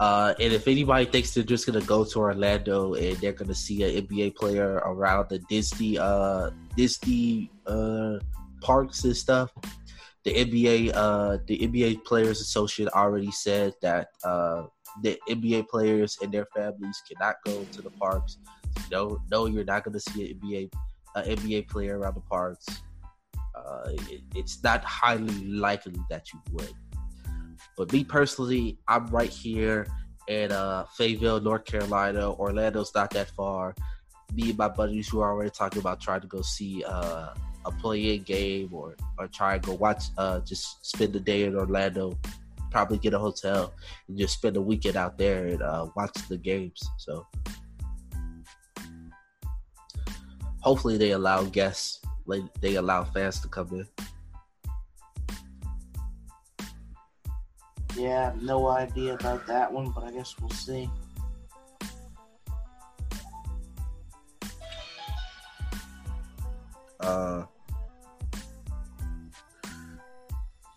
Uh, 0.00 0.34
and 0.40 0.52
if 0.52 0.66
anybody 0.66 1.04
thinks 1.04 1.32
they're 1.32 1.44
just 1.44 1.66
gonna 1.66 1.80
go 1.82 2.04
to 2.04 2.18
Orlando 2.18 2.94
and 2.94 3.16
they're 3.18 3.32
gonna 3.32 3.54
see 3.54 3.82
an 3.84 4.06
NBA 4.06 4.34
player 4.34 4.82
around 4.84 5.28
the 5.28 5.38
Disney 5.40 5.98
uh, 5.98 6.50
Disney 6.76 7.50
uh, 7.66 8.18
parks 8.60 9.04
and 9.04 9.16
stuff, 9.16 9.52
the 10.24 10.32
NBA 10.32 10.92
uh, 10.94 11.38
the 11.46 11.58
NBA 11.58 12.04
Players 12.04 12.40
Association 12.40 12.90
already 12.94 13.30
said 13.30 13.74
that 13.82 14.08
uh, 14.24 14.64
the 15.02 15.18
NBA 15.28 15.68
players 15.68 16.18
and 16.22 16.32
their 16.32 16.46
families 16.46 17.02
cannot 17.08 17.36
go 17.44 17.64
to 17.72 17.82
the 17.82 17.90
parks. 17.90 18.38
No, 18.90 19.20
no, 19.30 19.46
you're 19.46 19.64
not 19.64 19.84
gonna 19.84 20.00
see 20.00 20.30
an 20.30 20.40
NBA 20.40 20.72
an 21.16 21.36
NBA 21.36 21.68
player 21.68 21.98
around 21.98 22.14
the 22.14 22.20
parks. 22.22 22.66
Uh, 23.70 23.90
it, 24.10 24.22
it's 24.34 24.62
not 24.64 24.82
highly 24.82 25.44
likely 25.46 25.94
that 26.08 26.32
you 26.32 26.40
would. 26.52 26.72
But 27.76 27.92
me 27.92 28.02
personally, 28.04 28.78
I'm 28.88 29.06
right 29.06 29.30
here 29.30 29.86
in 30.28 30.50
uh, 30.52 30.84
Fayetteville, 30.96 31.40
North 31.40 31.64
Carolina. 31.64 32.32
Orlando's 32.32 32.92
not 32.94 33.10
that 33.10 33.30
far. 33.30 33.74
Me 34.34 34.50
and 34.50 34.58
my 34.58 34.68
buddies 34.68 35.08
who 35.08 35.20
are 35.20 35.30
already 35.32 35.50
talking 35.50 35.80
about 35.80 36.00
trying 36.00 36.20
to 36.20 36.26
go 36.26 36.42
see 36.42 36.84
uh, 36.84 37.34
a 37.64 37.70
play-in 37.80 38.22
game 38.22 38.70
or 38.72 38.96
or 39.18 39.28
try 39.28 39.54
and 39.54 39.62
go 39.62 39.74
watch, 39.74 40.04
uh, 40.18 40.40
just 40.40 40.84
spend 40.84 41.12
the 41.12 41.20
day 41.20 41.44
in 41.44 41.56
Orlando. 41.56 42.18
Probably 42.70 42.98
get 42.98 43.14
a 43.14 43.18
hotel 43.18 43.74
and 44.08 44.16
just 44.16 44.34
spend 44.34 44.56
a 44.56 44.60
weekend 44.60 44.96
out 44.96 45.18
there 45.18 45.46
and 45.46 45.62
uh, 45.62 45.86
watch 45.96 46.12
the 46.28 46.38
games. 46.38 46.80
So 46.98 47.26
hopefully 50.60 50.96
they 50.96 51.10
allow 51.10 51.42
guests, 51.44 51.99
like 52.30 52.42
they 52.60 52.76
allow 52.76 53.04
fans 53.04 53.40
to 53.40 53.48
come 53.48 53.68
in. 53.72 53.86
Yeah, 57.96 58.32
no 58.40 58.68
idea 58.68 59.14
about 59.14 59.46
that 59.48 59.70
one, 59.70 59.90
but 59.90 60.04
I 60.04 60.12
guess 60.12 60.36
we'll 60.40 60.50
see. 60.50 60.88
Uh, 67.00 67.44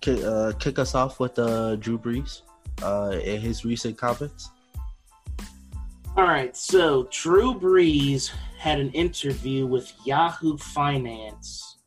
kick, 0.01 0.23
uh, 0.23 0.53
kick 0.59 0.79
us 0.79 0.95
off 0.95 1.19
with 1.19 1.37
uh, 1.37 1.75
Drew 1.75 1.99
Brees 1.99 2.41
uh, 2.81 3.11
and 3.11 3.41
his 3.41 3.63
recent 3.63 3.97
comments. 3.97 4.49
All 6.15 6.25
right, 6.25 6.55
so 6.55 7.07
Drew 7.11 7.59
Brees 7.59 8.31
had 8.59 8.79
an 8.79 8.91
interview 8.91 9.65
with 9.65 9.91
Yahoo 10.05 10.57
Finance 10.57 11.77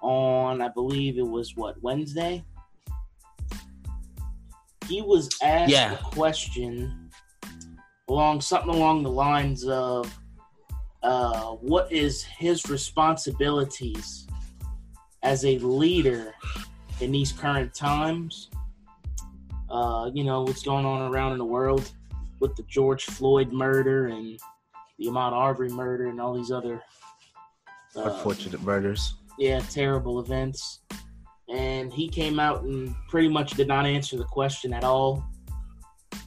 on, 0.00 0.62
I 0.62 0.68
believe 0.68 1.18
it 1.18 1.26
was 1.26 1.56
what 1.56 1.80
Wednesday 1.82 2.44
he 4.92 5.00
was 5.00 5.28
asked 5.42 5.70
yeah. 5.70 5.94
a 5.94 5.96
question 5.96 7.10
along 8.08 8.40
something 8.40 8.70
along 8.70 9.02
the 9.02 9.10
lines 9.10 9.64
of 9.64 10.12
uh, 11.02 11.52
what 11.52 11.90
is 11.90 12.22
his 12.22 12.68
responsibilities 12.68 14.26
as 15.22 15.44
a 15.44 15.58
leader 15.58 16.34
in 17.00 17.10
these 17.10 17.32
current 17.32 17.74
times. 17.74 18.50
Uh, 19.70 20.10
you 20.12 20.24
know 20.24 20.42
what's 20.42 20.62
going 20.62 20.84
on 20.84 21.10
around 21.10 21.32
in 21.32 21.38
the 21.38 21.44
world 21.44 21.90
with 22.42 22.54
the 22.56 22.64
George 22.64 23.04
Floyd 23.04 23.52
murder 23.52 24.08
and 24.08 24.38
the 24.98 25.06
Ahmaud 25.06 25.32
Arbery 25.32 25.70
murder 25.70 26.08
and 26.08 26.20
all 26.20 26.34
these 26.34 26.50
other 26.50 26.82
uh, 27.96 28.02
unfortunate 28.02 28.60
murders. 28.62 29.14
Yeah, 29.38 29.60
terrible 29.60 30.20
events 30.20 30.80
and 31.52 31.92
he 31.92 32.08
came 32.08 32.40
out 32.40 32.62
and 32.62 32.94
pretty 33.08 33.28
much 33.28 33.52
did 33.52 33.68
not 33.68 33.84
answer 33.86 34.16
the 34.16 34.24
question 34.24 34.72
at 34.72 34.84
all. 34.84 35.24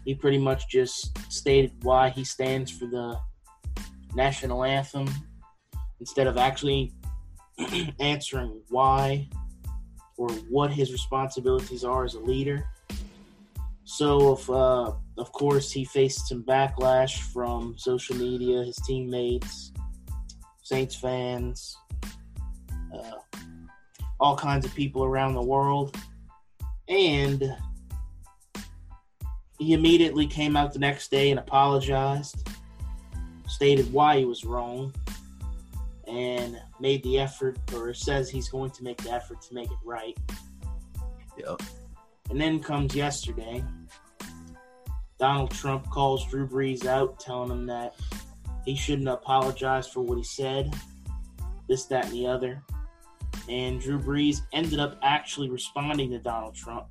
He 0.05 0.13
pretty 0.13 0.37
much 0.37 0.69
just 0.69 1.17
stated 1.31 1.71
why 1.81 2.09
he 2.09 2.23
stands 2.23 2.71
for 2.71 2.85
the 2.85 3.17
national 4.13 4.63
anthem 4.63 5.09
instead 5.99 6.27
of 6.27 6.37
actually 6.37 6.93
answering 7.99 8.61
why 8.69 9.27
or 10.17 10.29
what 10.49 10.71
his 10.71 10.91
responsibilities 10.91 11.83
are 11.83 12.05
as 12.05 12.13
a 12.13 12.19
leader. 12.19 12.69
So, 13.85 14.33
if, 14.33 14.49
uh, 14.49 14.93
of 15.17 15.31
course, 15.31 15.71
he 15.71 15.85
faced 15.85 16.27
some 16.27 16.43
backlash 16.43 17.21
from 17.31 17.75
social 17.77 18.15
media, 18.15 18.63
his 18.63 18.77
teammates, 18.77 19.71
Saints 20.63 20.95
fans, 20.95 21.77
uh, 22.91 23.41
all 24.19 24.35
kinds 24.35 24.65
of 24.65 24.73
people 24.73 25.03
around 25.03 25.35
the 25.35 25.43
world. 25.43 25.95
And 26.89 27.55
he 29.59 29.73
immediately 29.73 30.25
came 30.25 30.57
out 30.57 30.73
the 30.73 30.79
next 30.79 31.11
day 31.11 31.29
and 31.29 31.39
apologized, 31.39 32.49
stated 33.47 33.93
why 33.93 34.17
he 34.17 34.25
was 34.25 34.43
wrong, 34.43 34.91
and 36.07 36.59
made 36.79 37.03
the 37.03 37.19
effort, 37.19 37.59
or 37.73 37.93
says 37.93 38.31
he's 38.31 38.49
going 38.49 38.71
to 38.71 38.83
make 38.83 38.97
the 39.03 39.11
effort 39.11 39.41
to 39.43 39.53
make 39.53 39.69
it 39.69 39.77
right. 39.85 40.17
Yep. 41.37 41.61
And 42.29 42.39
then 42.39 42.59
comes 42.59 42.95
yesterday. 42.95 43.63
Donald 45.19 45.51
Trump 45.51 45.89
calls 45.89 46.27
Drew 46.27 46.47
Brees 46.47 46.85
out, 46.85 47.19
telling 47.19 47.51
him 47.51 47.65
that 47.67 47.95
he 48.65 48.75
shouldn't 48.75 49.07
apologize 49.07 49.87
for 49.87 50.01
what 50.01 50.17
he 50.17 50.23
said, 50.23 50.73
this, 51.69 51.85
that, 51.85 52.05
and 52.05 52.13
the 52.13 52.27
other 52.27 52.61
and 53.47 53.79
Drew 53.79 53.99
Brees 53.99 54.41
ended 54.53 54.79
up 54.79 54.97
actually 55.03 55.49
responding 55.49 56.09
to 56.11 56.19
Donald 56.19 56.55
Trump 56.55 56.87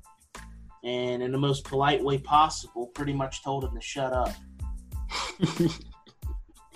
and 0.83 1.21
in 1.21 1.31
the 1.31 1.37
most 1.37 1.65
polite 1.65 2.03
way 2.03 2.17
possible 2.17 2.87
pretty 2.87 3.13
much 3.13 3.43
told 3.43 3.63
him 3.63 3.73
to 3.73 3.81
shut 3.81 4.13
up 4.13 4.33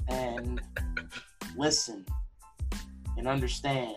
and 0.09 0.61
listen 1.55 2.05
and 3.17 3.27
understand 3.27 3.95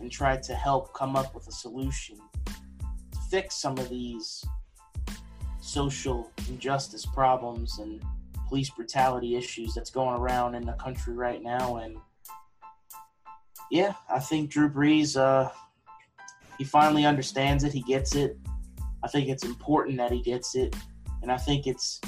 and 0.00 0.10
try 0.10 0.36
to 0.36 0.54
help 0.54 0.94
come 0.94 1.16
up 1.16 1.34
with 1.34 1.46
a 1.48 1.52
solution 1.52 2.16
fix 3.32 3.54
some 3.54 3.78
of 3.78 3.88
these 3.88 4.44
social 5.62 6.30
injustice 6.50 7.06
problems 7.06 7.78
and 7.78 8.02
police 8.46 8.68
brutality 8.68 9.36
issues 9.36 9.72
that's 9.72 9.88
going 9.88 10.20
around 10.20 10.54
in 10.54 10.66
the 10.66 10.74
country 10.74 11.14
right 11.14 11.42
now 11.42 11.76
and 11.76 11.96
yeah, 13.70 13.94
I 14.10 14.18
think 14.18 14.50
Drew 14.50 14.68
Brees, 14.68 15.16
uh, 15.16 15.48
he 16.58 16.64
finally 16.64 17.06
understands 17.06 17.64
it. 17.64 17.72
He 17.72 17.80
gets 17.80 18.14
it. 18.14 18.36
I 19.02 19.08
think 19.08 19.30
it's 19.30 19.46
important 19.46 19.96
that 19.96 20.12
he 20.12 20.20
gets 20.20 20.54
it. 20.54 20.76
And 21.22 21.32
I 21.32 21.38
think 21.38 21.66
it's 21.66 21.98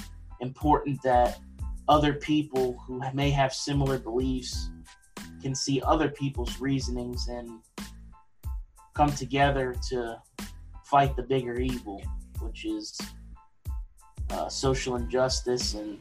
important 0.42 1.00
that 1.04 1.40
other 1.88 2.12
people 2.12 2.78
who 2.86 3.00
may 3.14 3.30
have 3.30 3.54
similar 3.54 3.98
beliefs 3.98 4.68
can 5.40 5.54
see 5.54 5.80
other 5.86 6.10
people's 6.10 6.60
reasonings 6.60 7.28
and 7.28 7.60
come 8.92 9.10
together 9.12 9.74
to 9.88 10.20
fight 10.84 11.16
the 11.16 11.22
bigger 11.22 11.58
evil, 11.58 12.02
which 12.40 12.64
is 12.64 12.98
uh, 14.30 14.48
social 14.48 14.96
injustice 14.96 15.74
and, 15.74 15.98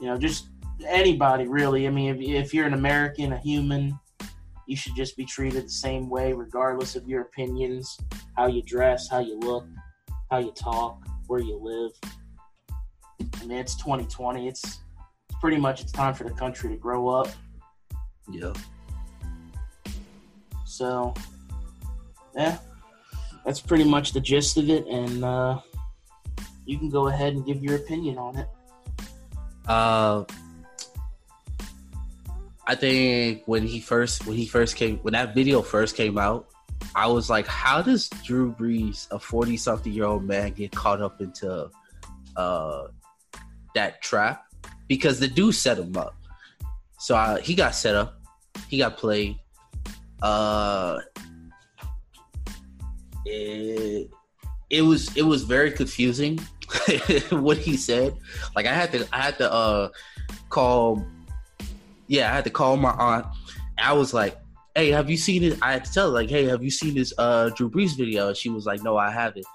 you 0.00 0.06
know, 0.06 0.16
just 0.16 0.48
anybody 0.86 1.46
really. 1.46 1.86
I 1.86 1.90
mean, 1.90 2.14
if, 2.14 2.46
if 2.46 2.54
you're 2.54 2.66
an 2.66 2.74
American, 2.74 3.32
a 3.32 3.38
human, 3.38 3.98
you 4.66 4.76
should 4.76 4.94
just 4.96 5.16
be 5.16 5.24
treated 5.24 5.64
the 5.64 5.70
same 5.70 6.08
way, 6.08 6.32
regardless 6.32 6.96
of 6.96 7.08
your 7.08 7.22
opinions, 7.22 7.98
how 8.36 8.46
you 8.46 8.62
dress, 8.62 9.08
how 9.08 9.18
you 9.18 9.38
look, 9.40 9.66
how 10.30 10.38
you 10.38 10.52
talk, 10.52 11.02
where 11.26 11.40
you 11.40 11.56
live. 11.56 11.92
I 13.40 13.44
mean, 13.44 13.58
it's 13.58 13.74
2020. 13.76 14.48
It's, 14.48 14.64
it's 14.64 15.38
pretty 15.40 15.58
much 15.58 15.82
it's 15.82 15.92
time 15.92 16.14
for 16.14 16.24
the 16.24 16.30
country 16.30 16.70
to 16.70 16.76
grow 16.76 17.08
up. 17.08 17.28
Yeah. 18.30 18.52
So, 20.64 21.12
yeah, 22.34 22.58
that's 23.44 23.60
pretty 23.60 23.84
much 23.84 24.12
the 24.12 24.20
gist 24.20 24.56
of 24.56 24.68
it, 24.70 24.86
and 24.86 25.24
uh, 25.24 25.60
you 26.64 26.78
can 26.78 26.88
go 26.88 27.08
ahead 27.08 27.34
and 27.34 27.44
give 27.44 27.62
your 27.62 27.76
opinion 27.76 28.18
on 28.18 28.36
it. 28.38 28.48
Uh, 29.66 30.24
I 32.66 32.74
think 32.74 33.42
when 33.46 33.66
he 33.66 33.80
first 33.80 34.26
when 34.26 34.36
he 34.36 34.46
first 34.46 34.76
came 34.76 34.98
when 34.98 35.12
that 35.12 35.34
video 35.34 35.62
first 35.62 35.96
came 35.96 36.18
out, 36.18 36.48
I 36.94 37.06
was 37.08 37.28
like, 37.28 37.46
how 37.46 37.82
does 37.82 38.08
Drew 38.24 38.52
Brees, 38.52 39.10
a 39.10 39.18
40 39.18 39.56
something 39.56 39.92
year 39.92 40.04
old 40.04 40.24
man, 40.24 40.52
get 40.52 40.72
caught 40.72 41.00
up 41.00 41.20
into 41.20 41.70
uh, 42.36 42.86
that 43.74 44.02
trap? 44.02 44.44
Because 44.88 45.18
the 45.18 45.28
dude 45.28 45.54
set 45.54 45.78
him 45.78 45.96
up. 45.96 46.14
So 46.98 47.16
uh, 47.16 47.38
he 47.38 47.54
got 47.54 47.74
set 47.74 47.94
up, 47.94 48.20
he 48.68 48.78
got 48.78 48.96
played. 48.96 49.38
Uh, 50.20 51.00
it, 53.24 54.10
it 54.70 54.82
was 54.82 55.14
it 55.16 55.22
was 55.22 55.42
very 55.42 55.70
confusing 55.70 56.38
what 57.30 57.58
he 57.58 57.76
said. 57.76 58.16
Like 58.56 58.66
I 58.66 58.74
had 58.74 58.92
to 58.92 59.06
I 59.12 59.20
had 59.20 59.38
to 59.38 59.52
uh 59.52 59.88
call 60.48 61.04
yeah, 62.08 62.30
I 62.30 62.34
had 62.34 62.44
to 62.44 62.50
call 62.50 62.76
my 62.76 62.90
aunt. 62.90 63.26
I 63.78 63.92
was 63.92 64.12
like, 64.12 64.38
hey, 64.74 64.90
have 64.90 65.10
you 65.10 65.16
seen 65.16 65.42
it? 65.42 65.58
I 65.62 65.72
had 65.72 65.84
to 65.84 65.92
tell 65.92 66.08
her, 66.08 66.14
like, 66.14 66.30
hey, 66.30 66.44
have 66.44 66.62
you 66.62 66.70
seen 66.70 66.94
this 66.94 67.12
uh 67.18 67.50
Drew 67.50 67.70
Brees 67.70 67.96
video? 67.96 68.28
And 68.28 68.36
she 68.36 68.48
was 68.48 68.66
like, 68.66 68.82
no, 68.82 68.96
I 68.96 69.10
haven't. 69.10 69.46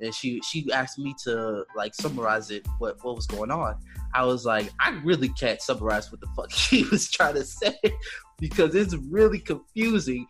And 0.00 0.14
she 0.14 0.40
she 0.42 0.70
asked 0.72 0.98
me 0.98 1.14
to 1.24 1.64
like 1.76 1.94
summarize 1.94 2.50
it, 2.50 2.66
what 2.78 3.02
what 3.02 3.16
was 3.16 3.26
going 3.26 3.50
on. 3.50 3.76
I 4.14 4.24
was 4.24 4.44
like, 4.44 4.70
I 4.80 4.90
really 5.04 5.28
can't 5.30 5.60
summarize 5.60 6.10
what 6.10 6.20
the 6.20 6.28
fuck 6.36 6.50
he 6.70 6.84
was 6.84 7.10
trying 7.10 7.34
to 7.34 7.44
say 7.44 7.76
because 8.38 8.74
it's 8.74 8.94
really 8.94 9.40
confusing 9.40 10.26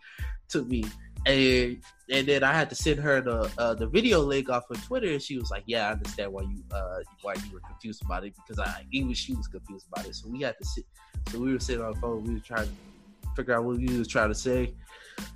to 0.49 0.63
me. 0.63 0.85
And 1.25 1.81
and 2.09 2.27
then 2.27 2.43
I 2.43 2.53
had 2.53 2.69
to 2.69 2.75
send 2.75 2.99
her 2.99 3.21
the 3.21 3.51
uh, 3.57 3.73
the 3.75 3.87
video 3.87 4.19
link 4.21 4.49
off 4.49 4.69
of 4.69 4.83
Twitter, 4.85 5.11
and 5.11 5.21
she 5.21 5.37
was 5.37 5.51
like, 5.51 5.63
"Yeah, 5.65 5.89
I 5.89 5.91
understand 5.91 6.31
why 6.31 6.43
you 6.43 6.63
uh, 6.71 6.99
why 7.21 7.33
you 7.33 7.53
were 7.53 7.59
confused 7.59 8.03
about 8.03 8.25
it 8.25 8.33
because 8.35 8.59
I 8.59 8.85
even 8.91 9.13
she 9.13 9.33
was 9.33 9.47
confused 9.47 9.87
about 9.91 10.07
it." 10.07 10.15
So 10.15 10.29
we 10.29 10.41
had 10.41 10.57
to 10.57 10.65
sit. 10.65 10.85
So 11.29 11.39
we 11.39 11.53
were 11.53 11.59
sitting 11.59 11.83
on 11.83 11.93
the 11.93 11.99
phone. 11.99 12.23
We 12.23 12.35
were 12.35 12.39
trying 12.39 12.67
to 12.67 13.29
figure 13.35 13.55
out 13.55 13.63
what 13.63 13.77
we 13.77 13.97
was 13.97 14.07
trying 14.07 14.29
to 14.29 14.35
say. 14.35 14.73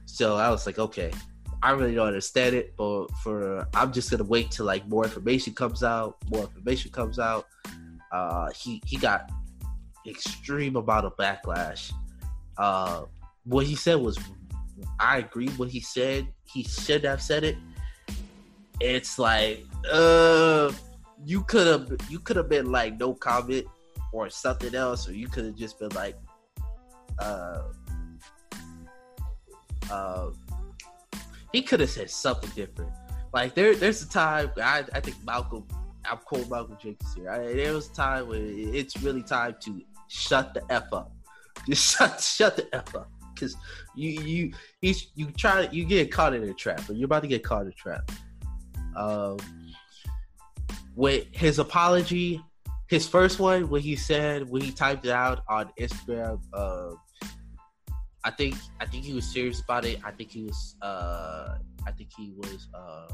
So 0.05 0.37
I 0.37 0.49
was 0.49 0.65
like, 0.65 0.79
"Okay, 0.79 1.11
I 1.63 1.71
really 1.71 1.95
don't 1.95 2.07
understand 2.07 2.55
it, 2.55 2.75
but 2.75 3.07
for 3.23 3.65
I'm 3.73 3.93
just 3.93 4.11
gonna 4.11 4.25
wait 4.25 4.51
till 4.51 4.65
like 4.65 4.85
more 4.87 5.05
information 5.05 5.53
comes 5.53 5.81
out. 5.81 6.17
More 6.29 6.43
information 6.43 6.91
comes 6.91 7.19
out. 7.19 7.47
Uh, 8.11 8.49
he 8.51 8.81
he 8.85 8.97
got 8.97 9.31
extreme 10.05 10.75
amount 10.75 11.05
of 11.05 11.15
backlash. 11.15 11.93
Uh, 12.57 13.03
what 13.45 13.65
he 13.65 13.75
said 13.75 13.95
was 13.95 14.19
I 14.99 15.17
agree 15.17 15.49
what 15.49 15.69
he 15.69 15.79
said. 15.79 16.27
He 16.45 16.63
should 16.63 17.03
have 17.03 17.21
said 17.21 17.43
it. 17.43 17.57
It's 18.79 19.19
like, 19.19 19.65
uh, 19.91 20.71
you 21.25 21.43
could 21.43 21.67
have 21.67 21.89
you 22.09 22.19
could 22.19 22.35
have 22.35 22.49
been 22.49 22.71
like 22.71 22.99
no 22.99 23.13
comment 23.13 23.65
or 24.11 24.29
something 24.29 24.75
else, 24.75 25.07
or 25.07 25.13
you 25.13 25.27
could 25.27 25.45
have 25.45 25.55
just 25.55 25.79
been 25.79 25.89
like, 25.89 26.15
uh, 27.19 27.63
uh, 29.91 30.29
he 31.51 31.61
could 31.61 31.79
have 31.79 31.89
said 31.89 32.09
something 32.09 32.49
different. 32.55 32.91
Like 33.33 33.55
there, 33.55 33.75
there's 33.75 34.01
a 34.03 34.09
time 34.09 34.51
I, 34.57 34.83
I 34.93 34.99
think 34.99 35.17
Malcolm, 35.25 35.65
I'm 36.09 36.17
cold 36.17 36.49
Malcolm 36.49 36.77
Jenkins 36.81 37.13
here. 37.15 37.29
I, 37.29 37.53
there 37.53 37.73
was 37.73 37.89
a 37.89 37.93
time 37.93 38.27
when 38.27 38.73
it's 38.73 39.01
really 39.01 39.23
time 39.23 39.55
to 39.61 39.81
shut 40.07 40.53
the 40.53 40.63
f 40.69 40.91
up. 40.91 41.11
Just 41.67 41.97
shut, 41.97 42.21
shut 42.21 42.55
the 42.57 42.67
f 42.75 42.95
up 42.95 43.09
because 43.43 43.57
you 43.95 44.09
you 44.21 44.53
you 44.81 44.93
you 45.15 45.31
try 45.31 45.67
you 45.71 45.85
get 45.85 46.12
caught 46.12 46.33
in 46.33 46.43
a 46.43 46.53
trap, 46.53 46.89
or 46.89 46.93
you're 46.93 47.05
about 47.05 47.21
to 47.23 47.27
get 47.27 47.43
caught 47.43 47.63
in 47.63 47.67
a 47.69 47.71
trap. 47.71 48.12
Um, 48.95 49.38
with 50.95 51.27
his 51.31 51.59
apology, 51.59 52.41
his 52.88 53.07
first 53.07 53.39
one, 53.39 53.69
when 53.69 53.81
he 53.81 53.95
said 53.95 54.50
when 54.50 54.62
he 54.62 54.71
typed 54.71 55.05
it 55.05 55.12
out 55.12 55.43
on 55.47 55.71
Instagram, 55.79 56.39
uh, 56.53 56.91
I 58.24 58.31
think 58.31 58.55
I 58.79 58.85
think 58.85 59.03
he 59.03 59.13
was 59.13 59.25
serious 59.25 59.61
about 59.61 59.85
it. 59.85 60.00
I 60.03 60.11
think 60.11 60.31
he 60.31 60.44
was 60.44 60.75
uh, 60.81 61.57
I 61.85 61.91
think 61.91 62.09
he 62.15 62.33
was 62.35 62.68
uh, 62.74 63.07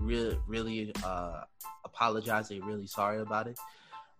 really 0.00 0.38
really 0.46 0.92
uh, 1.04 1.42
apologizing, 1.84 2.62
really 2.64 2.86
sorry 2.86 3.20
about 3.20 3.46
it. 3.48 3.58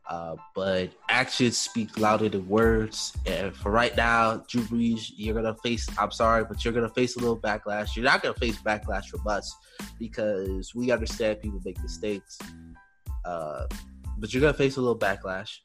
Uh, 0.08 0.36
but 0.54 0.90
actions 1.08 1.56
speak 1.56 1.98
louder 1.98 2.28
than 2.28 2.46
words. 2.46 3.14
And 3.26 3.56
for 3.56 3.70
right 3.70 3.96
now, 3.96 4.44
Drew 4.48 4.62
Brees, 4.62 5.12
you're 5.16 5.34
gonna 5.34 5.56
face. 5.62 5.86
I'm 5.98 6.10
sorry, 6.10 6.44
but 6.44 6.64
you're 6.64 6.74
gonna 6.74 6.90
face 6.90 7.16
a 7.16 7.20
little 7.20 7.38
backlash. 7.38 7.96
You're 7.96 8.04
not 8.04 8.22
gonna 8.22 8.34
face 8.34 8.58
backlash 8.58 9.06
from 9.06 9.26
us 9.26 9.54
because 9.98 10.74
we 10.74 10.90
understand 10.90 11.40
people 11.40 11.60
make 11.64 11.80
mistakes. 11.80 12.38
Uh, 13.24 13.66
but 14.18 14.32
you're 14.32 14.42
gonna 14.42 14.52
face 14.52 14.76
a 14.76 14.80
little 14.80 14.98
backlash. 14.98 15.58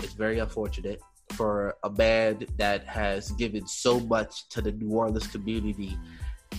It's 0.00 0.12
very 0.12 0.38
unfortunate 0.38 1.00
for 1.32 1.74
a 1.82 1.90
man 1.90 2.44
that 2.58 2.86
has 2.86 3.30
given 3.32 3.66
so 3.66 4.00
much 4.00 4.48
to 4.50 4.60
the 4.60 4.72
New 4.72 4.90
Orleans 4.90 5.26
community 5.26 5.96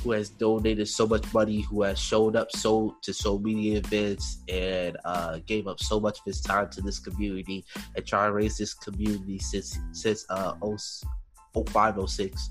who 0.03 0.11
has 0.11 0.29
donated 0.29 0.87
so 0.87 1.07
much 1.07 1.33
money, 1.33 1.61
who 1.61 1.81
has 1.83 1.97
showed 1.97 2.35
up 2.35 2.51
so 2.51 2.95
to 3.01 3.13
so 3.13 3.37
many 3.39 3.75
events 3.75 4.39
and 4.49 4.97
uh, 5.05 5.39
gave 5.45 5.67
up 5.67 5.79
so 5.79 5.99
much 5.99 6.19
of 6.19 6.25
his 6.25 6.41
time 6.41 6.69
to 6.69 6.81
this 6.81 6.99
community 6.99 7.63
and 7.95 8.05
try 8.05 8.25
to 8.25 8.33
raise 8.33 8.57
this 8.57 8.73
community 8.73 9.39
since 9.39 9.79
since 9.91 10.25
uh 10.29 10.53
0506. 11.53 12.49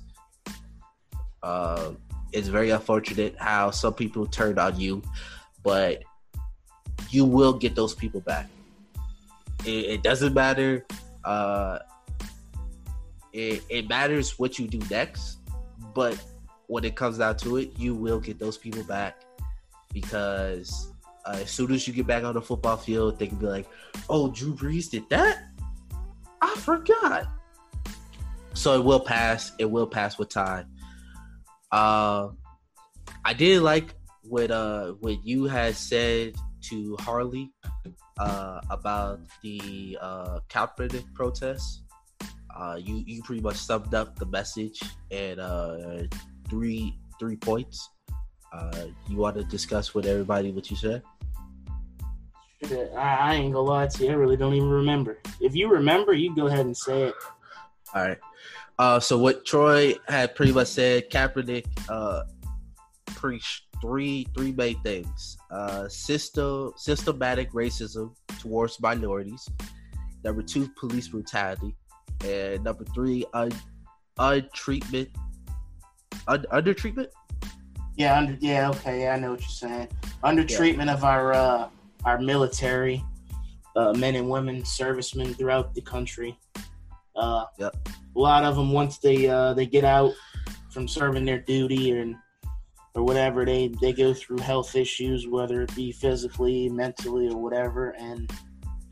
Uh, 1.43 1.93
it's 2.33 2.49
very 2.49 2.71
unfortunate 2.71 3.37
how 3.39 3.71
some 3.71 3.93
people 3.93 4.27
turned 4.27 4.59
on 4.59 4.79
you, 4.81 5.03
but 5.63 6.03
you 7.11 7.25
will 7.25 7.53
get 7.53 7.75
those 7.75 7.95
people 7.95 8.21
back. 8.21 8.49
It, 9.67 9.85
it 9.87 10.03
doesn't 10.03 10.33
matter. 10.33 10.87
Uh, 11.25 11.81
it, 13.33 13.63
it 13.69 13.89
matters 13.89 14.39
what 14.39 14.59
you 14.59 14.67
do 14.67 14.81
next, 14.91 15.39
but 15.95 16.23
when 16.73 16.85
it 16.85 16.97
comes 16.97 17.19
down 17.19 17.37
to 17.37 17.59
it, 17.59 17.79
you 17.79 17.95
will 17.95 18.19
get 18.19 18.39
those 18.39 18.57
people 18.57 18.83
back 18.85 19.21
because 19.93 20.91
uh, 21.27 21.37
as 21.43 21.51
soon 21.51 21.71
as 21.71 21.87
you 21.87 21.93
get 21.93 22.07
back 22.07 22.25
on 22.25 22.33
the 22.33 22.41
football 22.41 22.79
field, 22.79 23.19
they 23.19 23.27
can 23.27 23.37
be 23.37 23.45
like, 23.45 23.69
"Oh, 24.09 24.31
Drew 24.31 24.55
Brees 24.55 24.91
did 24.91 25.07
that? 25.11 25.51
I 26.41 26.55
forgot." 26.57 27.27
So 28.55 28.75
it 28.75 28.85
will 28.85 29.01
pass. 29.01 29.53
It 29.59 29.71
will 29.71 29.87
pass 29.87 30.19
with 30.19 30.31
time. 30.31 30.67
Uh, 31.71 32.31
I 33.23 33.35
did 33.35 33.61
like 33.61 33.95
what 34.23 34.51
uh 34.51 34.93
what 35.01 35.23
you 35.27 35.45
had 35.45 35.77
said 35.77 36.37
to 36.71 36.97
Harley 37.01 37.53
uh, 38.19 38.63
about 38.71 39.21
the 39.43 39.99
uh, 40.01 40.41
Kaepernick 40.49 41.05
protests. 41.13 41.83
Uh, 42.57 42.79
you 42.81 43.05
you 43.07 43.23
pretty 43.23 43.43
much 43.43 43.57
summed 43.57 43.95
up 43.95 44.19
the 44.19 44.27
message 44.27 44.81
and 45.11 45.39
uh, 45.39 46.05
three 46.53 46.95
three 47.19 47.37
points. 47.37 47.89
Uh, 48.53 48.85
you 49.09 49.17
want 49.17 49.35
to 49.35 49.45
discuss 49.45 49.95
with 49.95 50.05
everybody 50.05 50.51
what 50.51 50.71
you 50.71 50.77
said? 50.77 51.03
I, 52.95 52.97
I 52.99 53.35
ain't 53.37 53.55
gonna 53.55 53.67
lie 53.67 53.87
to 53.87 54.05
you. 54.05 54.11
I 54.11 54.15
really 54.15 54.37
don't 54.37 54.53
even 54.53 54.69
remember. 54.69 55.19
If 55.41 55.57
you 55.57 55.69
remember, 55.69 56.13
you 56.13 56.37
go 56.37 56.49
ahead 56.49 56.67
and 56.67 56.77
say 56.77 57.05
it. 57.05 57.15
All 57.95 58.03
right. 58.07 58.19
Uh, 58.79 59.01
so 59.01 59.17
what 59.17 59.47
Troy 59.47 59.95
had 60.09 60.35
pretty 60.35 60.53
much 60.53 60.69
said, 60.69 61.09
Kaepernick 61.11 61.65
uh, 61.89 62.25
preached 63.07 63.65
three 63.81 64.27
three 64.37 64.53
main 64.53 64.79
things: 64.83 65.39
uh, 65.51 65.89
system 65.89 66.73
systematic 66.77 67.51
racism 67.53 68.15
towards 68.41 68.79
minorities. 68.79 69.49
Number 70.23 70.43
two, 70.43 70.69
police 70.79 71.09
brutality, 71.09 71.75
and 72.23 72.63
number 72.63 72.85
three, 72.95 73.25
un, 73.33 73.53
untreatment 74.19 75.09
under 76.27 76.75
treatment. 76.75 77.11
Yeah, 77.97 78.17
under 78.17 78.37
yeah, 78.41 78.71
okay, 78.71 79.03
yeah, 79.03 79.15
I 79.15 79.19
know 79.19 79.33
what 79.33 79.41
you're 79.41 79.49
saying. 79.49 79.89
Under 80.23 80.43
yeah. 80.43 80.57
treatment 80.57 80.91
of 80.91 81.05
our 81.05 81.33
uh, 81.33 81.69
our 82.05 82.19
military 82.19 83.05
uh, 83.77 83.93
men 83.93 84.15
and 84.15 84.29
women 84.29 84.65
servicemen 84.65 85.35
throughout 85.35 85.75
the 85.75 85.83
country. 85.83 86.39
Uh, 87.17 87.45
yep. 87.59 87.77
A 88.15 88.19
lot 88.19 88.45
of 88.45 88.57
them 88.57 88.73
once 88.73 88.99
they 88.99 89.29
uh, 89.29 89.55
they 89.55 89.67
get 89.67 89.85
out 89.85 90.13
from 90.71 90.89
serving 90.89 91.25
their 91.25 91.39
duty 91.39 91.91
and 91.93 92.17
or 92.95 93.03
whatever 93.03 93.45
they 93.45 93.69
they 93.81 93.93
go 93.93 94.13
through 94.15 94.39
health 94.39 94.75
issues, 94.77 95.27
whether 95.27 95.63
it 95.63 95.75
be 95.75 95.93
physically, 95.93 96.69
mentally, 96.69 97.29
or 97.29 97.37
whatever. 97.37 97.91
And 97.99 98.31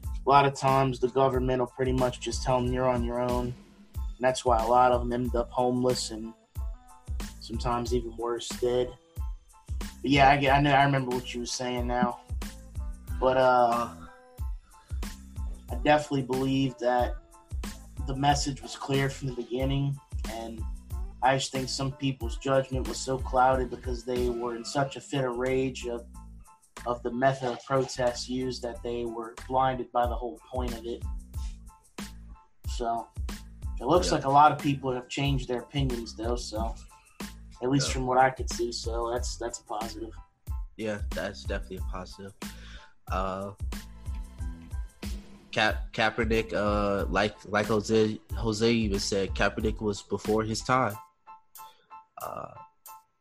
a 0.05 0.29
lot 0.29 0.47
of 0.47 0.55
times 0.55 0.99
the 0.99 1.09
government 1.09 1.61
will 1.61 1.66
pretty 1.66 1.93
much 1.93 2.21
just 2.21 2.43
tell 2.43 2.61
them 2.61 2.73
you're 2.73 2.88
on 2.88 3.05
your 3.05 3.21
own. 3.21 3.55
And 3.95 4.21
that's 4.21 4.45
why 4.45 4.62
a 4.62 4.66
lot 4.66 4.93
of 4.93 5.01
them 5.01 5.12
end 5.12 5.35
up 5.35 5.51
homeless 5.51 6.11
and 6.11 6.33
sometimes 7.50 7.92
even 7.92 8.16
worse 8.16 8.48
dead. 8.48 8.92
But 9.78 10.10
yeah, 10.10 10.28
I, 10.28 10.34
I 10.34 10.60
know 10.60 10.72
I 10.72 10.84
remember 10.84 11.10
what 11.10 11.34
you 11.34 11.40
were 11.40 11.46
saying 11.46 11.88
now. 11.88 12.20
But 13.20 13.36
uh, 13.36 13.88
I 15.70 15.74
definitely 15.82 16.22
believe 16.22 16.78
that 16.78 17.16
the 18.06 18.16
message 18.16 18.62
was 18.62 18.76
clear 18.76 19.10
from 19.10 19.28
the 19.28 19.34
beginning, 19.34 19.98
and 20.30 20.62
I 21.22 21.36
just 21.36 21.52
think 21.52 21.68
some 21.68 21.92
people's 21.92 22.36
judgment 22.38 22.88
was 22.88 22.98
so 22.98 23.18
clouded 23.18 23.68
because 23.68 24.04
they 24.04 24.30
were 24.30 24.54
in 24.56 24.64
such 24.64 24.96
a 24.96 25.00
fit 25.00 25.24
of 25.24 25.36
rage 25.36 25.86
of 25.86 26.06
of 26.86 27.02
the 27.02 27.12
method 27.12 27.50
of 27.50 27.62
protest 27.66 28.26
used 28.26 28.62
that 28.62 28.82
they 28.82 29.04
were 29.04 29.34
blinded 29.46 29.92
by 29.92 30.06
the 30.06 30.14
whole 30.14 30.40
point 30.50 30.72
of 30.72 30.86
it. 30.86 31.02
So 32.68 33.06
it 33.80 33.84
looks 33.84 34.06
yeah. 34.06 34.14
like 34.14 34.24
a 34.24 34.30
lot 34.30 34.50
of 34.50 34.58
people 34.58 34.90
have 34.92 35.06
changed 35.08 35.46
their 35.46 35.60
opinions 35.60 36.16
though. 36.16 36.36
So 36.36 36.74
at 37.62 37.70
least 37.70 37.88
Yeah. 37.88 37.94
from 37.94 38.07
what 38.07 38.18
I 38.18 38.31
could 38.31 38.51
see. 38.51 38.73
So 38.73 39.11
that's 39.12 39.37
that's 39.37 39.61
a 39.61 39.64
positive. 39.64 40.12
Yeah, 40.77 41.01
that's 41.11 41.44
definitely 41.44 41.79
a 41.79 41.92
positive. 41.92 42.33
Uh, 43.11 43.53
Cap 45.53 45.92
Kaepernick, 45.92 46.53
uh, 46.55 47.07
like 47.07 47.35
like 47.46 47.66
Jose 47.66 48.20
Jose 48.35 48.70
even 48.73 49.01
said, 49.01 49.35
Kaepernick 49.35 49.81
was 49.81 50.03
before 50.03 50.44
his 50.44 50.61
time. 50.62 50.96
Uh, 52.23 52.53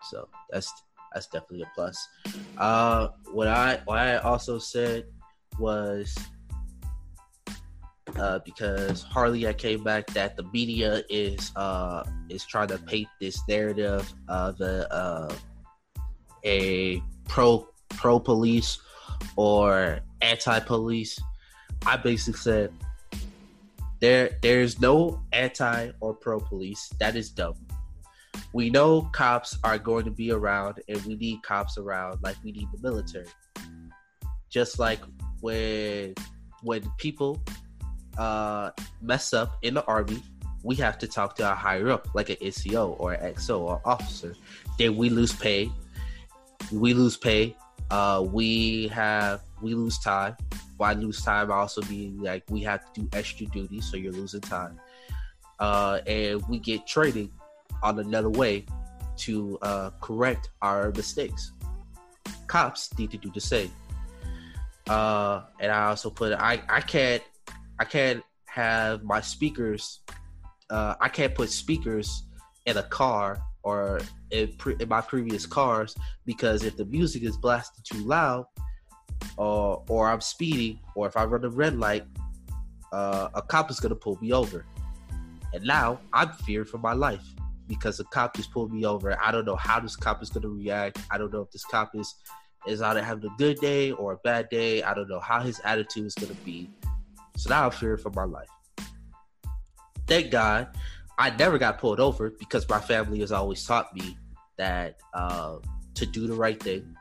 so 0.04 0.28
that's 0.52 0.72
that's 1.14 1.28
definitely 1.28 1.64
a 1.64 1.72
plus. 1.74 2.08
Uh, 2.58 3.10
what 3.32 3.48
I 3.48 3.82
what 3.86 3.98
I 3.98 4.18
also 4.18 4.60
said 4.60 5.06
was 5.58 6.16
uh, 8.18 8.40
because 8.46 9.04
Harley 9.04 9.48
I 9.48 9.54
came 9.54 9.84
back 9.84 10.08
that 10.08 10.36
the 10.36 10.44
media 10.54 11.04
is 11.10 11.52
uh 11.56 12.04
is 12.30 12.46
trying 12.46 12.70
to 12.70 12.78
paint 12.78 13.08
this 13.20 13.42
narrative 13.48 14.12
of 14.28 14.60
a 14.62 14.94
uh, 14.94 15.34
a 16.44 17.02
pro 17.28 17.68
pro 17.90 18.20
police 18.20 18.80
or 19.36 20.00
anti 20.22 20.60
police. 20.60 21.20
I 21.86 21.98
basically 21.98 22.40
said 22.40 22.74
there 24.00 24.38
there's 24.42 24.80
no 24.80 25.22
anti 25.32 25.92
or 26.00 26.14
pro 26.14 26.40
police. 26.40 26.90
That 27.00 27.16
is 27.16 27.30
dumb. 27.30 27.56
We 28.54 28.70
know 28.70 29.04
cops 29.14 29.58
are 29.64 29.78
going 29.78 30.06
to 30.06 30.12
be 30.12 30.32
around 30.32 30.82
and 30.88 31.02
we 31.06 31.16
need 31.16 31.44
cops 31.44 31.78
around 31.78 32.20
like 32.24 32.36
we 32.44 32.52
need 32.52 32.68
the 32.74 32.82
military. 32.82 33.28
Just 34.50 34.80
like 34.80 35.02
when 35.42 36.16
when 36.64 36.90
people 36.98 37.42
uh 38.18 38.72
mess 39.02 39.34
up 39.34 39.58
in 39.62 39.76
the 39.76 39.86
army, 39.86 40.22
we 40.64 40.76
have 40.76 40.98
to 41.00 41.08
talk 41.08 41.36
to 41.38 41.52
a 41.52 41.56
higher 41.56 41.90
up, 41.90 42.08
like 42.14 42.30
an 42.30 42.38
NCO 42.38 43.00
or 43.00 43.14
an 43.14 43.34
XO 43.34 43.60
or 43.60 43.82
officer. 43.86 44.36
Then 44.78 44.98
we 44.98 45.10
lose 45.10 45.34
pay. 45.34 45.72
We 46.72 46.94
lose 46.94 47.18
pay. 47.18 47.56
Uh, 47.90 48.26
we 48.30 48.88
have 48.90 49.42
we 49.62 49.74
lose 49.74 49.98
time. 50.00 50.36
Why 50.78 50.94
lose 50.94 51.24
time? 51.24 51.52
Also 51.52 51.82
being 51.84 52.22
like 52.22 52.44
we 52.50 52.62
have 52.62 52.92
to 52.94 53.02
do 53.02 53.10
extra 53.14 53.46
duty, 53.48 53.82
so 53.82 53.98
you're 53.98 54.14
losing 54.14 54.42
time. 54.42 54.80
Uh, 55.60 56.00
and 56.08 56.42
we 56.48 56.60
get 56.60 56.88
training 56.88 57.32
on 57.84 58.00
another 58.00 58.30
way 58.30 58.66
to 59.18 59.58
uh, 59.62 59.90
correct 60.02 60.50
our 60.62 60.92
mistakes. 60.92 61.52
Cops 62.48 62.98
need 62.98 63.12
to 63.12 63.18
do 63.18 63.32
the 63.34 63.42
same. 63.42 63.72
Uh, 64.88 65.44
and 65.60 65.72
I 65.72 65.88
also 65.88 66.10
put 66.10 66.34
I 66.34 66.62
I 66.70 66.82
can't 66.82 67.24
I 67.80 67.86
can't 67.86 68.24
have 68.46 69.04
my 69.04 69.22
speakers. 69.22 70.02
Uh, 70.70 70.96
I 71.00 71.10
can't 71.10 71.34
put 71.34 71.50
speakers 71.50 72.24
in 72.66 72.78
a 72.78 72.84
car 72.84 73.42
or 73.64 74.02
in, 74.32 74.54
pre- 74.58 74.76
in 74.80 74.90
my 74.90 75.02
previous 75.02 75.46
cars 75.46 75.96
because 76.26 76.64
if 76.64 76.78
the 76.78 76.86
music 76.86 77.24
is 77.24 77.38
blasted 77.38 77.84
too 77.86 78.04
loud, 78.06 78.46
or 79.38 79.84
or 79.90 80.10
I'm 80.10 80.22
speeding, 80.22 80.80
or 80.96 81.08
if 81.08 81.18
I 81.18 81.26
run 81.26 81.44
a 81.44 81.50
red 81.50 81.78
light, 81.78 82.06
uh, 82.94 83.30
a 83.34 83.42
cop 83.42 83.72
is 83.72 83.80
gonna 83.80 83.96
pull 83.96 84.18
me 84.22 84.32
over, 84.32 84.66
and 85.54 85.64
now 85.64 86.00
I'm 86.14 86.32
feared 86.34 86.70
for 86.70 86.78
my 86.78 86.94
life 86.94 87.24
because 87.68 88.00
a 88.00 88.04
cop 88.06 88.36
just 88.36 88.52
pulled 88.52 88.74
me 88.74 88.86
over. 88.86 89.18
I 89.22 89.32
don't 89.32 89.46
know 89.46 89.56
how 89.56 89.80
this 89.80 89.96
cop 89.96 90.24
is 90.24 90.30
gonna 90.30 90.50
react. 90.50 91.00
I 91.12 91.18
don't 91.18 91.34
know 91.34 91.42
if 91.42 91.52
this 91.52 91.66
cop 91.66 91.96
is 91.96 92.16
is 92.68 92.82
either 92.82 93.04
having 93.04 93.26
a 93.26 93.38
good 93.38 93.58
day 93.60 93.92
or 93.92 94.14
a 94.14 94.18
bad 94.18 94.50
day. 94.50 94.84
I 94.84 94.94
don't 94.94 95.08
know 95.08 95.20
how 95.20 95.42
his 95.42 95.62
attitude 95.64 96.06
is 96.06 96.16
gonna 96.16 96.34
be. 96.46 96.70
So 97.40 97.50
now 97.50 97.64
I'm 97.68 97.72
feared 97.72 98.02
for 98.02 98.10
my 98.10 98.26
life. 98.26 98.50
Thank 100.08 100.30
God, 100.30 100.68
I 101.18 101.30
never 101.30 101.58
got 101.58 101.78
pulled 101.78 102.02
over 102.02 102.32
because 102.32 102.68
my 102.68 102.82
family 102.82 103.22
has 103.22 103.32
always 103.32 103.66
taught 103.66 103.96
me 103.96 104.18
that 104.58 105.00
uh, 105.14 105.60
to 105.96 106.06
do 106.06 106.28
the 106.28 106.34
right 106.34 106.62
thing. 106.62 106.94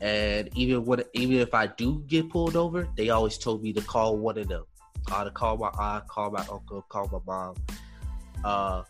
And 0.00 0.48
even 0.54 0.84
when 0.84 1.02
even 1.14 1.38
if 1.38 1.52
I 1.52 1.66
do 1.66 2.04
get 2.06 2.30
pulled 2.30 2.54
over, 2.54 2.88
they 2.96 3.10
always 3.10 3.36
told 3.36 3.60
me 3.60 3.72
to 3.72 3.80
call 3.80 4.16
one 4.18 4.38
of 4.38 4.46
them. 4.46 4.66
Uh, 5.10 5.24
to 5.24 5.32
call 5.32 5.56
my 5.56 5.70
aunt, 5.80 6.06
call 6.06 6.30
my 6.30 6.46
uncle, 6.48 6.82
call 6.88 7.08
my 7.08 7.18
mom. 7.26 7.56
Uh, 8.44 8.84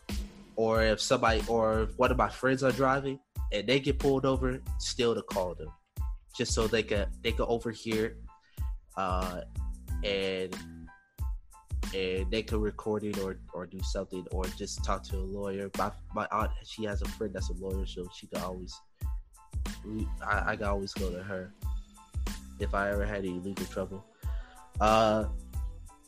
or 0.56 0.82
if 0.82 1.00
somebody 1.00 1.42
or 1.48 1.84
if 1.84 1.98
one 1.98 2.10
of 2.10 2.18
my 2.18 2.28
friends 2.28 2.62
are 2.62 2.72
driving 2.72 3.18
and 3.50 3.66
they 3.66 3.80
get 3.80 3.98
pulled 3.98 4.26
over, 4.26 4.60
still 4.78 5.14
to 5.14 5.22
call 5.22 5.54
them, 5.54 5.68
just 6.36 6.52
so 6.52 6.66
they 6.66 6.82
can 6.82 7.06
they 7.22 7.32
can 7.32 7.46
overhear, 7.48 8.18
uh, 8.98 9.40
and 10.04 10.54
and 11.94 12.30
they 12.30 12.42
can 12.42 12.60
record 12.60 13.04
it 13.04 13.18
or 13.18 13.38
or 13.52 13.66
do 13.66 13.80
something 13.82 14.26
or 14.32 14.44
just 14.58 14.84
talk 14.84 15.02
to 15.04 15.16
a 15.16 15.18
lawyer. 15.18 15.70
My 15.78 15.90
my 16.14 16.28
aunt 16.32 16.50
she 16.64 16.84
has 16.84 17.02
a 17.02 17.08
friend 17.08 17.32
that's 17.32 17.50
a 17.50 17.54
lawyer, 17.54 17.86
so 17.86 18.06
she 18.14 18.26
can 18.26 18.42
always 18.42 18.74
I, 20.22 20.52
I 20.52 20.56
can 20.56 20.66
always 20.66 20.92
go 20.92 21.10
to 21.10 21.22
her 21.22 21.52
if 22.58 22.74
I 22.74 22.90
ever 22.90 23.04
had 23.04 23.18
any 23.18 23.40
legal 23.40 23.66
trouble. 23.66 24.04
Uh, 24.80 25.26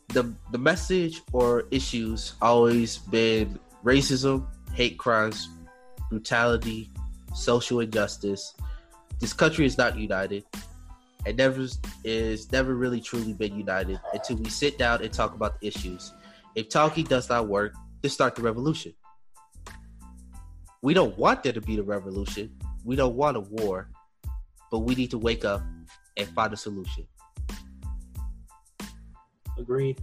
the 0.08 0.32
the 0.52 0.58
message 0.58 1.22
or 1.32 1.64
issues 1.70 2.34
always 2.42 2.98
been 2.98 3.58
racism, 3.84 4.46
hate 4.72 4.98
crimes, 4.98 5.48
brutality, 6.10 6.90
social 7.34 7.80
injustice. 7.80 8.54
This 9.18 9.32
country 9.32 9.66
is 9.66 9.78
not 9.78 9.96
united. 9.96 10.44
It 11.26 11.36
never 11.36 11.66
is 12.04 12.52
never 12.52 12.74
really 12.74 13.00
truly 13.00 13.32
been 13.32 13.56
united 13.56 14.00
until 14.12 14.36
we 14.36 14.48
sit 14.48 14.78
down 14.78 15.02
and 15.02 15.12
talk 15.12 15.34
about 15.34 15.60
the 15.60 15.66
issues. 15.66 16.12
If 16.54 16.68
talking 16.68 17.04
does 17.04 17.28
not 17.28 17.48
work, 17.48 17.74
then 18.02 18.10
start 18.10 18.34
the 18.36 18.42
revolution. 18.42 18.94
We 20.82 20.94
don't 20.94 21.18
want 21.18 21.42
there 21.42 21.52
to 21.52 21.60
be 21.60 21.76
the 21.76 21.82
revolution. 21.82 22.56
We 22.84 22.96
don't 22.96 23.16
want 23.16 23.36
a 23.36 23.40
war, 23.40 23.90
but 24.70 24.80
we 24.80 24.94
need 24.94 25.10
to 25.10 25.18
wake 25.18 25.44
up 25.44 25.62
and 26.16 26.28
find 26.28 26.52
a 26.52 26.56
solution. 26.56 27.06
Agreed. 29.58 30.00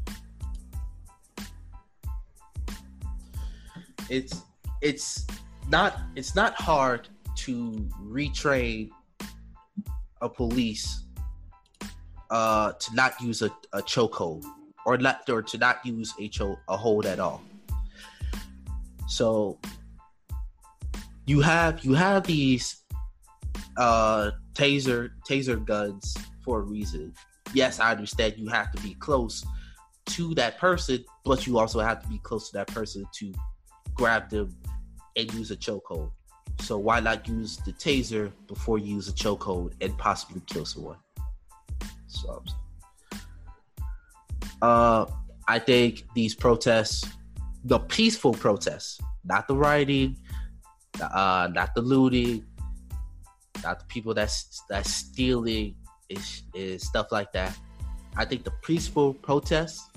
it's 4.09 4.43
it's 4.81 5.25
not 5.69 5.99
it's 6.15 6.35
not 6.35 6.53
hard 6.55 7.07
to 7.35 7.89
retrain 8.01 8.89
a 10.21 10.29
police 10.29 11.03
uh 12.33 12.73
to 12.73 12.93
not 12.95 13.19
use 13.21 13.41
a, 13.41 13.51
a 13.73 13.81
chokehold 13.81 14.43
or 14.85 14.97
not 14.97 15.29
or 15.29 15.41
to 15.41 15.57
not 15.57 15.85
use 15.85 16.13
a 16.19 16.27
cho- 16.27 16.59
a 16.67 16.75
hold 16.75 17.05
at 17.05 17.19
all 17.19 17.41
so 19.07 19.57
you 21.25 21.39
have 21.39 21.83
you 21.85 21.93
have 21.93 22.23
these 22.27 22.83
uh 23.77 24.31
taser 24.53 25.11
taser 25.29 25.63
guns 25.63 26.17
for 26.43 26.59
a 26.59 26.63
reason 26.63 27.13
yes 27.53 27.79
i 27.79 27.91
understand 27.91 28.33
you 28.37 28.47
have 28.47 28.71
to 28.71 28.81
be 28.81 28.93
close 28.95 29.45
to 30.05 30.33
that 30.35 30.57
person 30.57 31.03
but 31.23 31.47
you 31.47 31.57
also 31.57 31.79
have 31.79 32.01
to 32.01 32.09
be 32.09 32.17
close 32.19 32.49
to 32.49 32.57
that 32.57 32.67
person 32.67 33.05
to 33.13 33.31
grab 33.93 34.29
them 34.29 34.53
and 35.15 35.33
use 35.33 35.51
a 35.51 35.55
chokehold. 35.55 36.11
So 36.59 36.77
why 36.77 36.99
not 36.99 37.27
use 37.27 37.57
the 37.57 37.73
taser 37.73 38.31
before 38.47 38.77
you 38.77 38.95
use 38.95 39.07
a 39.07 39.13
chokehold 39.13 39.73
and 39.81 39.97
possibly 39.97 40.41
kill 40.45 40.65
someone? 40.65 40.97
So, 42.13 42.43
uh, 44.61 45.05
I 45.47 45.59
think 45.59 46.05
these 46.13 46.35
protests, 46.35 47.05
the 47.65 47.79
peaceful 47.79 48.33
protests, 48.33 48.99
not 49.25 49.47
the 49.47 49.55
rioting, 49.55 50.17
uh, 51.01 51.49
not 51.51 51.73
the 51.75 51.81
looting, 51.81 52.45
not 53.63 53.79
the 53.79 53.85
people 53.85 54.13
that's 54.13 54.61
that's 54.69 54.89
stealing 54.89 55.75
is, 56.09 56.43
is 56.53 56.85
stuff 56.85 57.07
like 57.11 57.31
that. 57.33 57.57
I 58.15 58.25
think 58.25 58.43
the 58.43 58.53
peaceful 58.61 59.13
protests, 59.13 59.89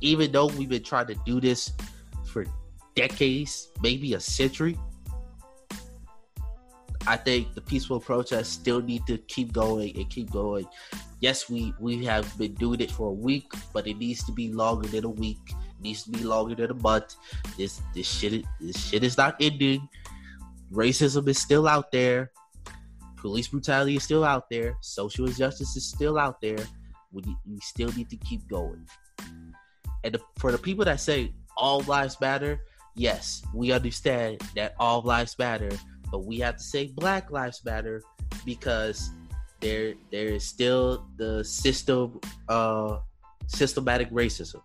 even 0.00 0.30
though 0.30 0.46
we've 0.46 0.68
been 0.68 0.82
trying 0.82 1.06
to 1.06 1.16
do 1.24 1.40
this 1.40 1.72
for 2.26 2.44
decades, 2.94 3.68
maybe 3.82 4.14
a 4.14 4.20
century. 4.20 4.78
I 7.06 7.16
think 7.16 7.54
the 7.54 7.60
peaceful 7.60 8.00
protests 8.00 8.48
still 8.48 8.80
need 8.80 9.06
to 9.06 9.18
keep 9.18 9.52
going 9.52 9.96
and 9.96 10.08
keep 10.08 10.30
going. 10.30 10.66
Yes, 11.20 11.48
we 11.50 11.74
we 11.78 12.04
have 12.04 12.26
been 12.38 12.54
doing 12.54 12.80
it 12.80 12.90
for 12.90 13.08
a 13.08 13.12
week, 13.12 13.52
but 13.72 13.86
it 13.86 13.98
needs 13.98 14.24
to 14.24 14.32
be 14.32 14.52
longer 14.52 14.88
than 14.88 15.04
a 15.04 15.10
week. 15.10 15.40
It 15.48 15.82
needs 15.82 16.02
to 16.04 16.10
be 16.10 16.24
longer 16.24 16.54
than 16.54 16.70
a 16.70 16.80
month. 16.80 17.16
This 17.56 17.82
this 17.94 18.06
shit 18.06 18.44
this 18.60 18.76
shit 18.88 19.04
is 19.04 19.16
not 19.16 19.36
ending. 19.40 19.88
Racism 20.72 21.28
is 21.28 21.38
still 21.38 21.68
out 21.68 21.92
there. 21.92 22.32
Police 23.16 23.48
brutality 23.48 23.96
is 23.96 24.02
still 24.02 24.24
out 24.24 24.50
there. 24.50 24.76
Social 24.80 25.26
injustice 25.26 25.76
is 25.76 25.86
still 25.86 26.18
out 26.18 26.40
there. 26.40 26.58
We, 27.12 27.22
we 27.48 27.58
still 27.60 27.92
need 27.92 28.10
to 28.10 28.16
keep 28.16 28.46
going. 28.48 28.86
And 30.02 30.14
the, 30.14 30.20
for 30.36 30.52
the 30.52 30.58
people 30.58 30.84
that 30.84 31.00
say 31.00 31.32
all 31.56 31.80
lives 31.82 32.20
matter, 32.20 32.60
yes, 32.94 33.42
we 33.54 33.72
understand 33.72 34.42
that 34.56 34.74
all 34.78 35.00
lives 35.00 35.38
matter, 35.38 35.70
but 36.10 36.24
we 36.24 36.38
have 36.38 36.56
to 36.56 36.62
say 36.62 36.92
Black 36.94 37.30
Lives 37.30 37.62
Matter 37.64 38.02
because 38.44 39.10
there 39.60 39.94
there 40.10 40.28
is 40.28 40.44
still 40.44 41.06
the 41.16 41.44
system 41.44 42.20
uh 42.48 42.98
systematic 43.46 44.10
racism. 44.10 44.62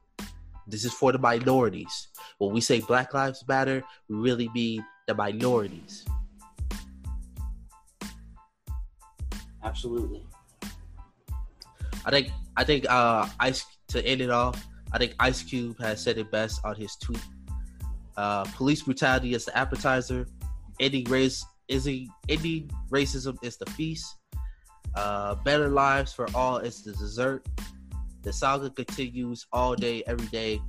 This 0.68 0.86
is 0.86 0.94
for 0.94 1.12
the 1.12 1.18
minorities. 1.18 2.10
When 2.38 2.54
we 2.54 2.62
say 2.62 2.80
Black 2.80 3.14
Lives 3.14 3.44
Matter, 3.48 3.84
we 4.08 4.18
really 4.18 4.50
mean 4.54 4.86
the 5.08 5.16
minorities. 5.16 6.06
Absolutely. 9.64 10.26
I 12.06 12.12
think 12.12 12.32
I 12.56 12.64
think 12.64 12.86
uh 12.90 13.28
Ice 13.40 13.66
to 13.90 14.06
end 14.06 14.22
it 14.22 14.30
off, 14.30 14.68
I 14.92 14.98
think 14.98 15.16
Ice 15.20 15.44
Cube 15.44 15.80
has 15.82 16.02
said 16.02 16.18
it 16.18 16.32
best 16.32 16.62
on 16.64 16.76
his 16.76 16.96
tweet. 16.96 17.22
Uh, 18.18 18.44
police 18.56 18.84
brutality 18.84 19.34
is 19.34 19.46
the 19.46 19.58
appetizer. 19.58 20.28
Ending 20.80 21.06
race 21.06 21.46
is 21.68 21.88
ending 21.88 22.70
racism 22.90 23.38
is 23.44 23.58
the 23.58 23.66
feast. 23.72 24.16
Uh, 24.96 25.36
better 25.36 25.70
lives 25.70 26.14
for 26.14 26.28
all 26.34 26.58
is 26.58 26.84
the 26.84 26.92
dessert. 26.94 27.46
The 28.24 28.34
saga 28.34 28.70
continues 28.70 29.46
all 29.54 29.76
day, 29.76 30.04
every 30.08 30.28
day. 30.28 30.62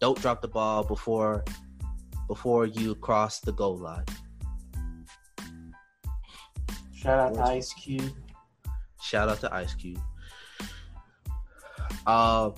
Don't 0.00 0.20
drop 0.20 0.42
the 0.42 0.48
ball 0.48 0.84
before 0.84 1.44
before 2.28 2.66
you 2.66 2.94
cross 2.96 3.40
the 3.40 3.52
goal 3.52 3.78
line. 3.78 4.04
Shout 6.94 7.18
out 7.18 7.34
to 7.34 7.42
Ice 7.42 7.72
Cube. 7.72 8.12
Shout 9.00 9.28
out 9.28 9.40
to 9.40 9.54
Ice 9.54 9.74
Cube. 9.74 10.00
Um, 12.06 12.54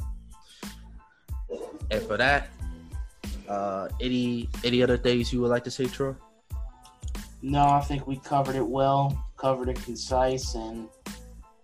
and 1.90 2.02
for 2.02 2.16
that, 2.16 2.48
uh, 3.48 3.88
any 4.00 4.48
any 4.64 4.82
other 4.82 4.96
things 4.96 5.32
you 5.32 5.40
would 5.40 5.50
like 5.50 5.64
to 5.64 5.70
say, 5.70 5.86
Troy? 5.86 6.14
No, 7.42 7.68
I 7.68 7.80
think 7.80 8.06
we 8.06 8.16
covered 8.16 8.56
it 8.56 8.66
well, 8.66 9.16
covered 9.36 9.68
it 9.68 9.80
concise, 9.84 10.54
and 10.54 10.88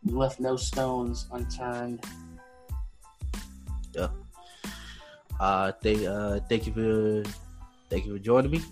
we 0.04 0.12
left 0.12 0.38
no 0.38 0.56
stones 0.56 1.26
unturned. 1.32 2.04
Yeah. 3.92 4.08
Uh, 5.40 5.72
thank 5.82 6.06
uh, 6.06 6.40
thank 6.48 6.66
you 6.66 6.72
for 6.72 7.30
thank 7.90 8.06
you 8.06 8.12
for 8.12 8.22
joining 8.22 8.52
me. 8.52 8.62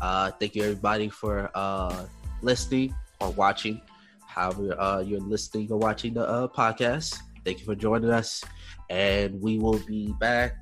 Uh, 0.00 0.30
thank 0.40 0.54
you 0.54 0.62
everybody 0.62 1.08
for 1.08 1.50
uh 1.54 2.06
listening 2.40 2.94
or 3.20 3.30
watching. 3.32 3.80
However, 4.26 4.80
uh, 4.80 5.00
you're 5.00 5.20
listening 5.20 5.70
or 5.70 5.78
watching 5.78 6.14
the 6.14 6.26
uh, 6.26 6.48
podcast. 6.48 7.18
Thank 7.44 7.60
you 7.60 7.66
for 7.66 7.74
joining 7.74 8.10
us, 8.10 8.42
and 8.88 9.40
we 9.40 9.58
will 9.58 9.80
be 9.80 10.14
back 10.18 10.56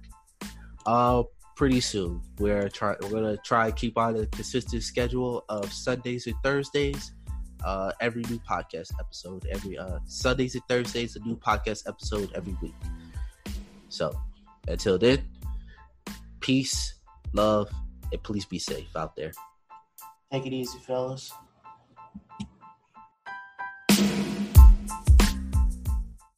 uh 0.87 1.22
pretty 1.57 1.81
soon. 1.81 2.21
We're 2.38 2.69
trying 2.69 2.99
we're 3.03 3.09
gonna 3.09 3.37
try 3.38 3.71
to 3.71 3.75
keep 3.75 3.99
on 3.99 4.16
a 4.16 4.27
consistent 4.27 4.83
schedule 4.83 5.45
of 5.49 5.73
Sundays 5.73 6.27
and 6.27 6.37
Thursdays. 6.45 7.12
Uh, 7.64 7.90
every 8.01 8.23
new 8.31 8.38
podcast 8.49 8.92
episode, 9.01 9.47
every 9.51 9.77
uh 9.77 9.99
Sundays 10.07 10.55
and 10.55 10.62
Thursdays, 10.69 11.16
a 11.16 11.21
new 11.21 11.37
podcast 11.37 11.88
episode 11.88 12.31
every 12.35 12.57
week. 12.62 12.75
So 13.88 14.16
until 14.69 14.99
then, 14.99 15.27
peace, 16.40 16.95
love, 17.33 17.69
and 18.12 18.23
please 18.23 18.45
be 18.45 18.59
safe 18.59 18.95
out 18.95 19.16
there. 19.16 19.33
Take 20.31 20.47
it 20.47 20.53
easy, 20.53 20.79
fellas. 20.79 21.33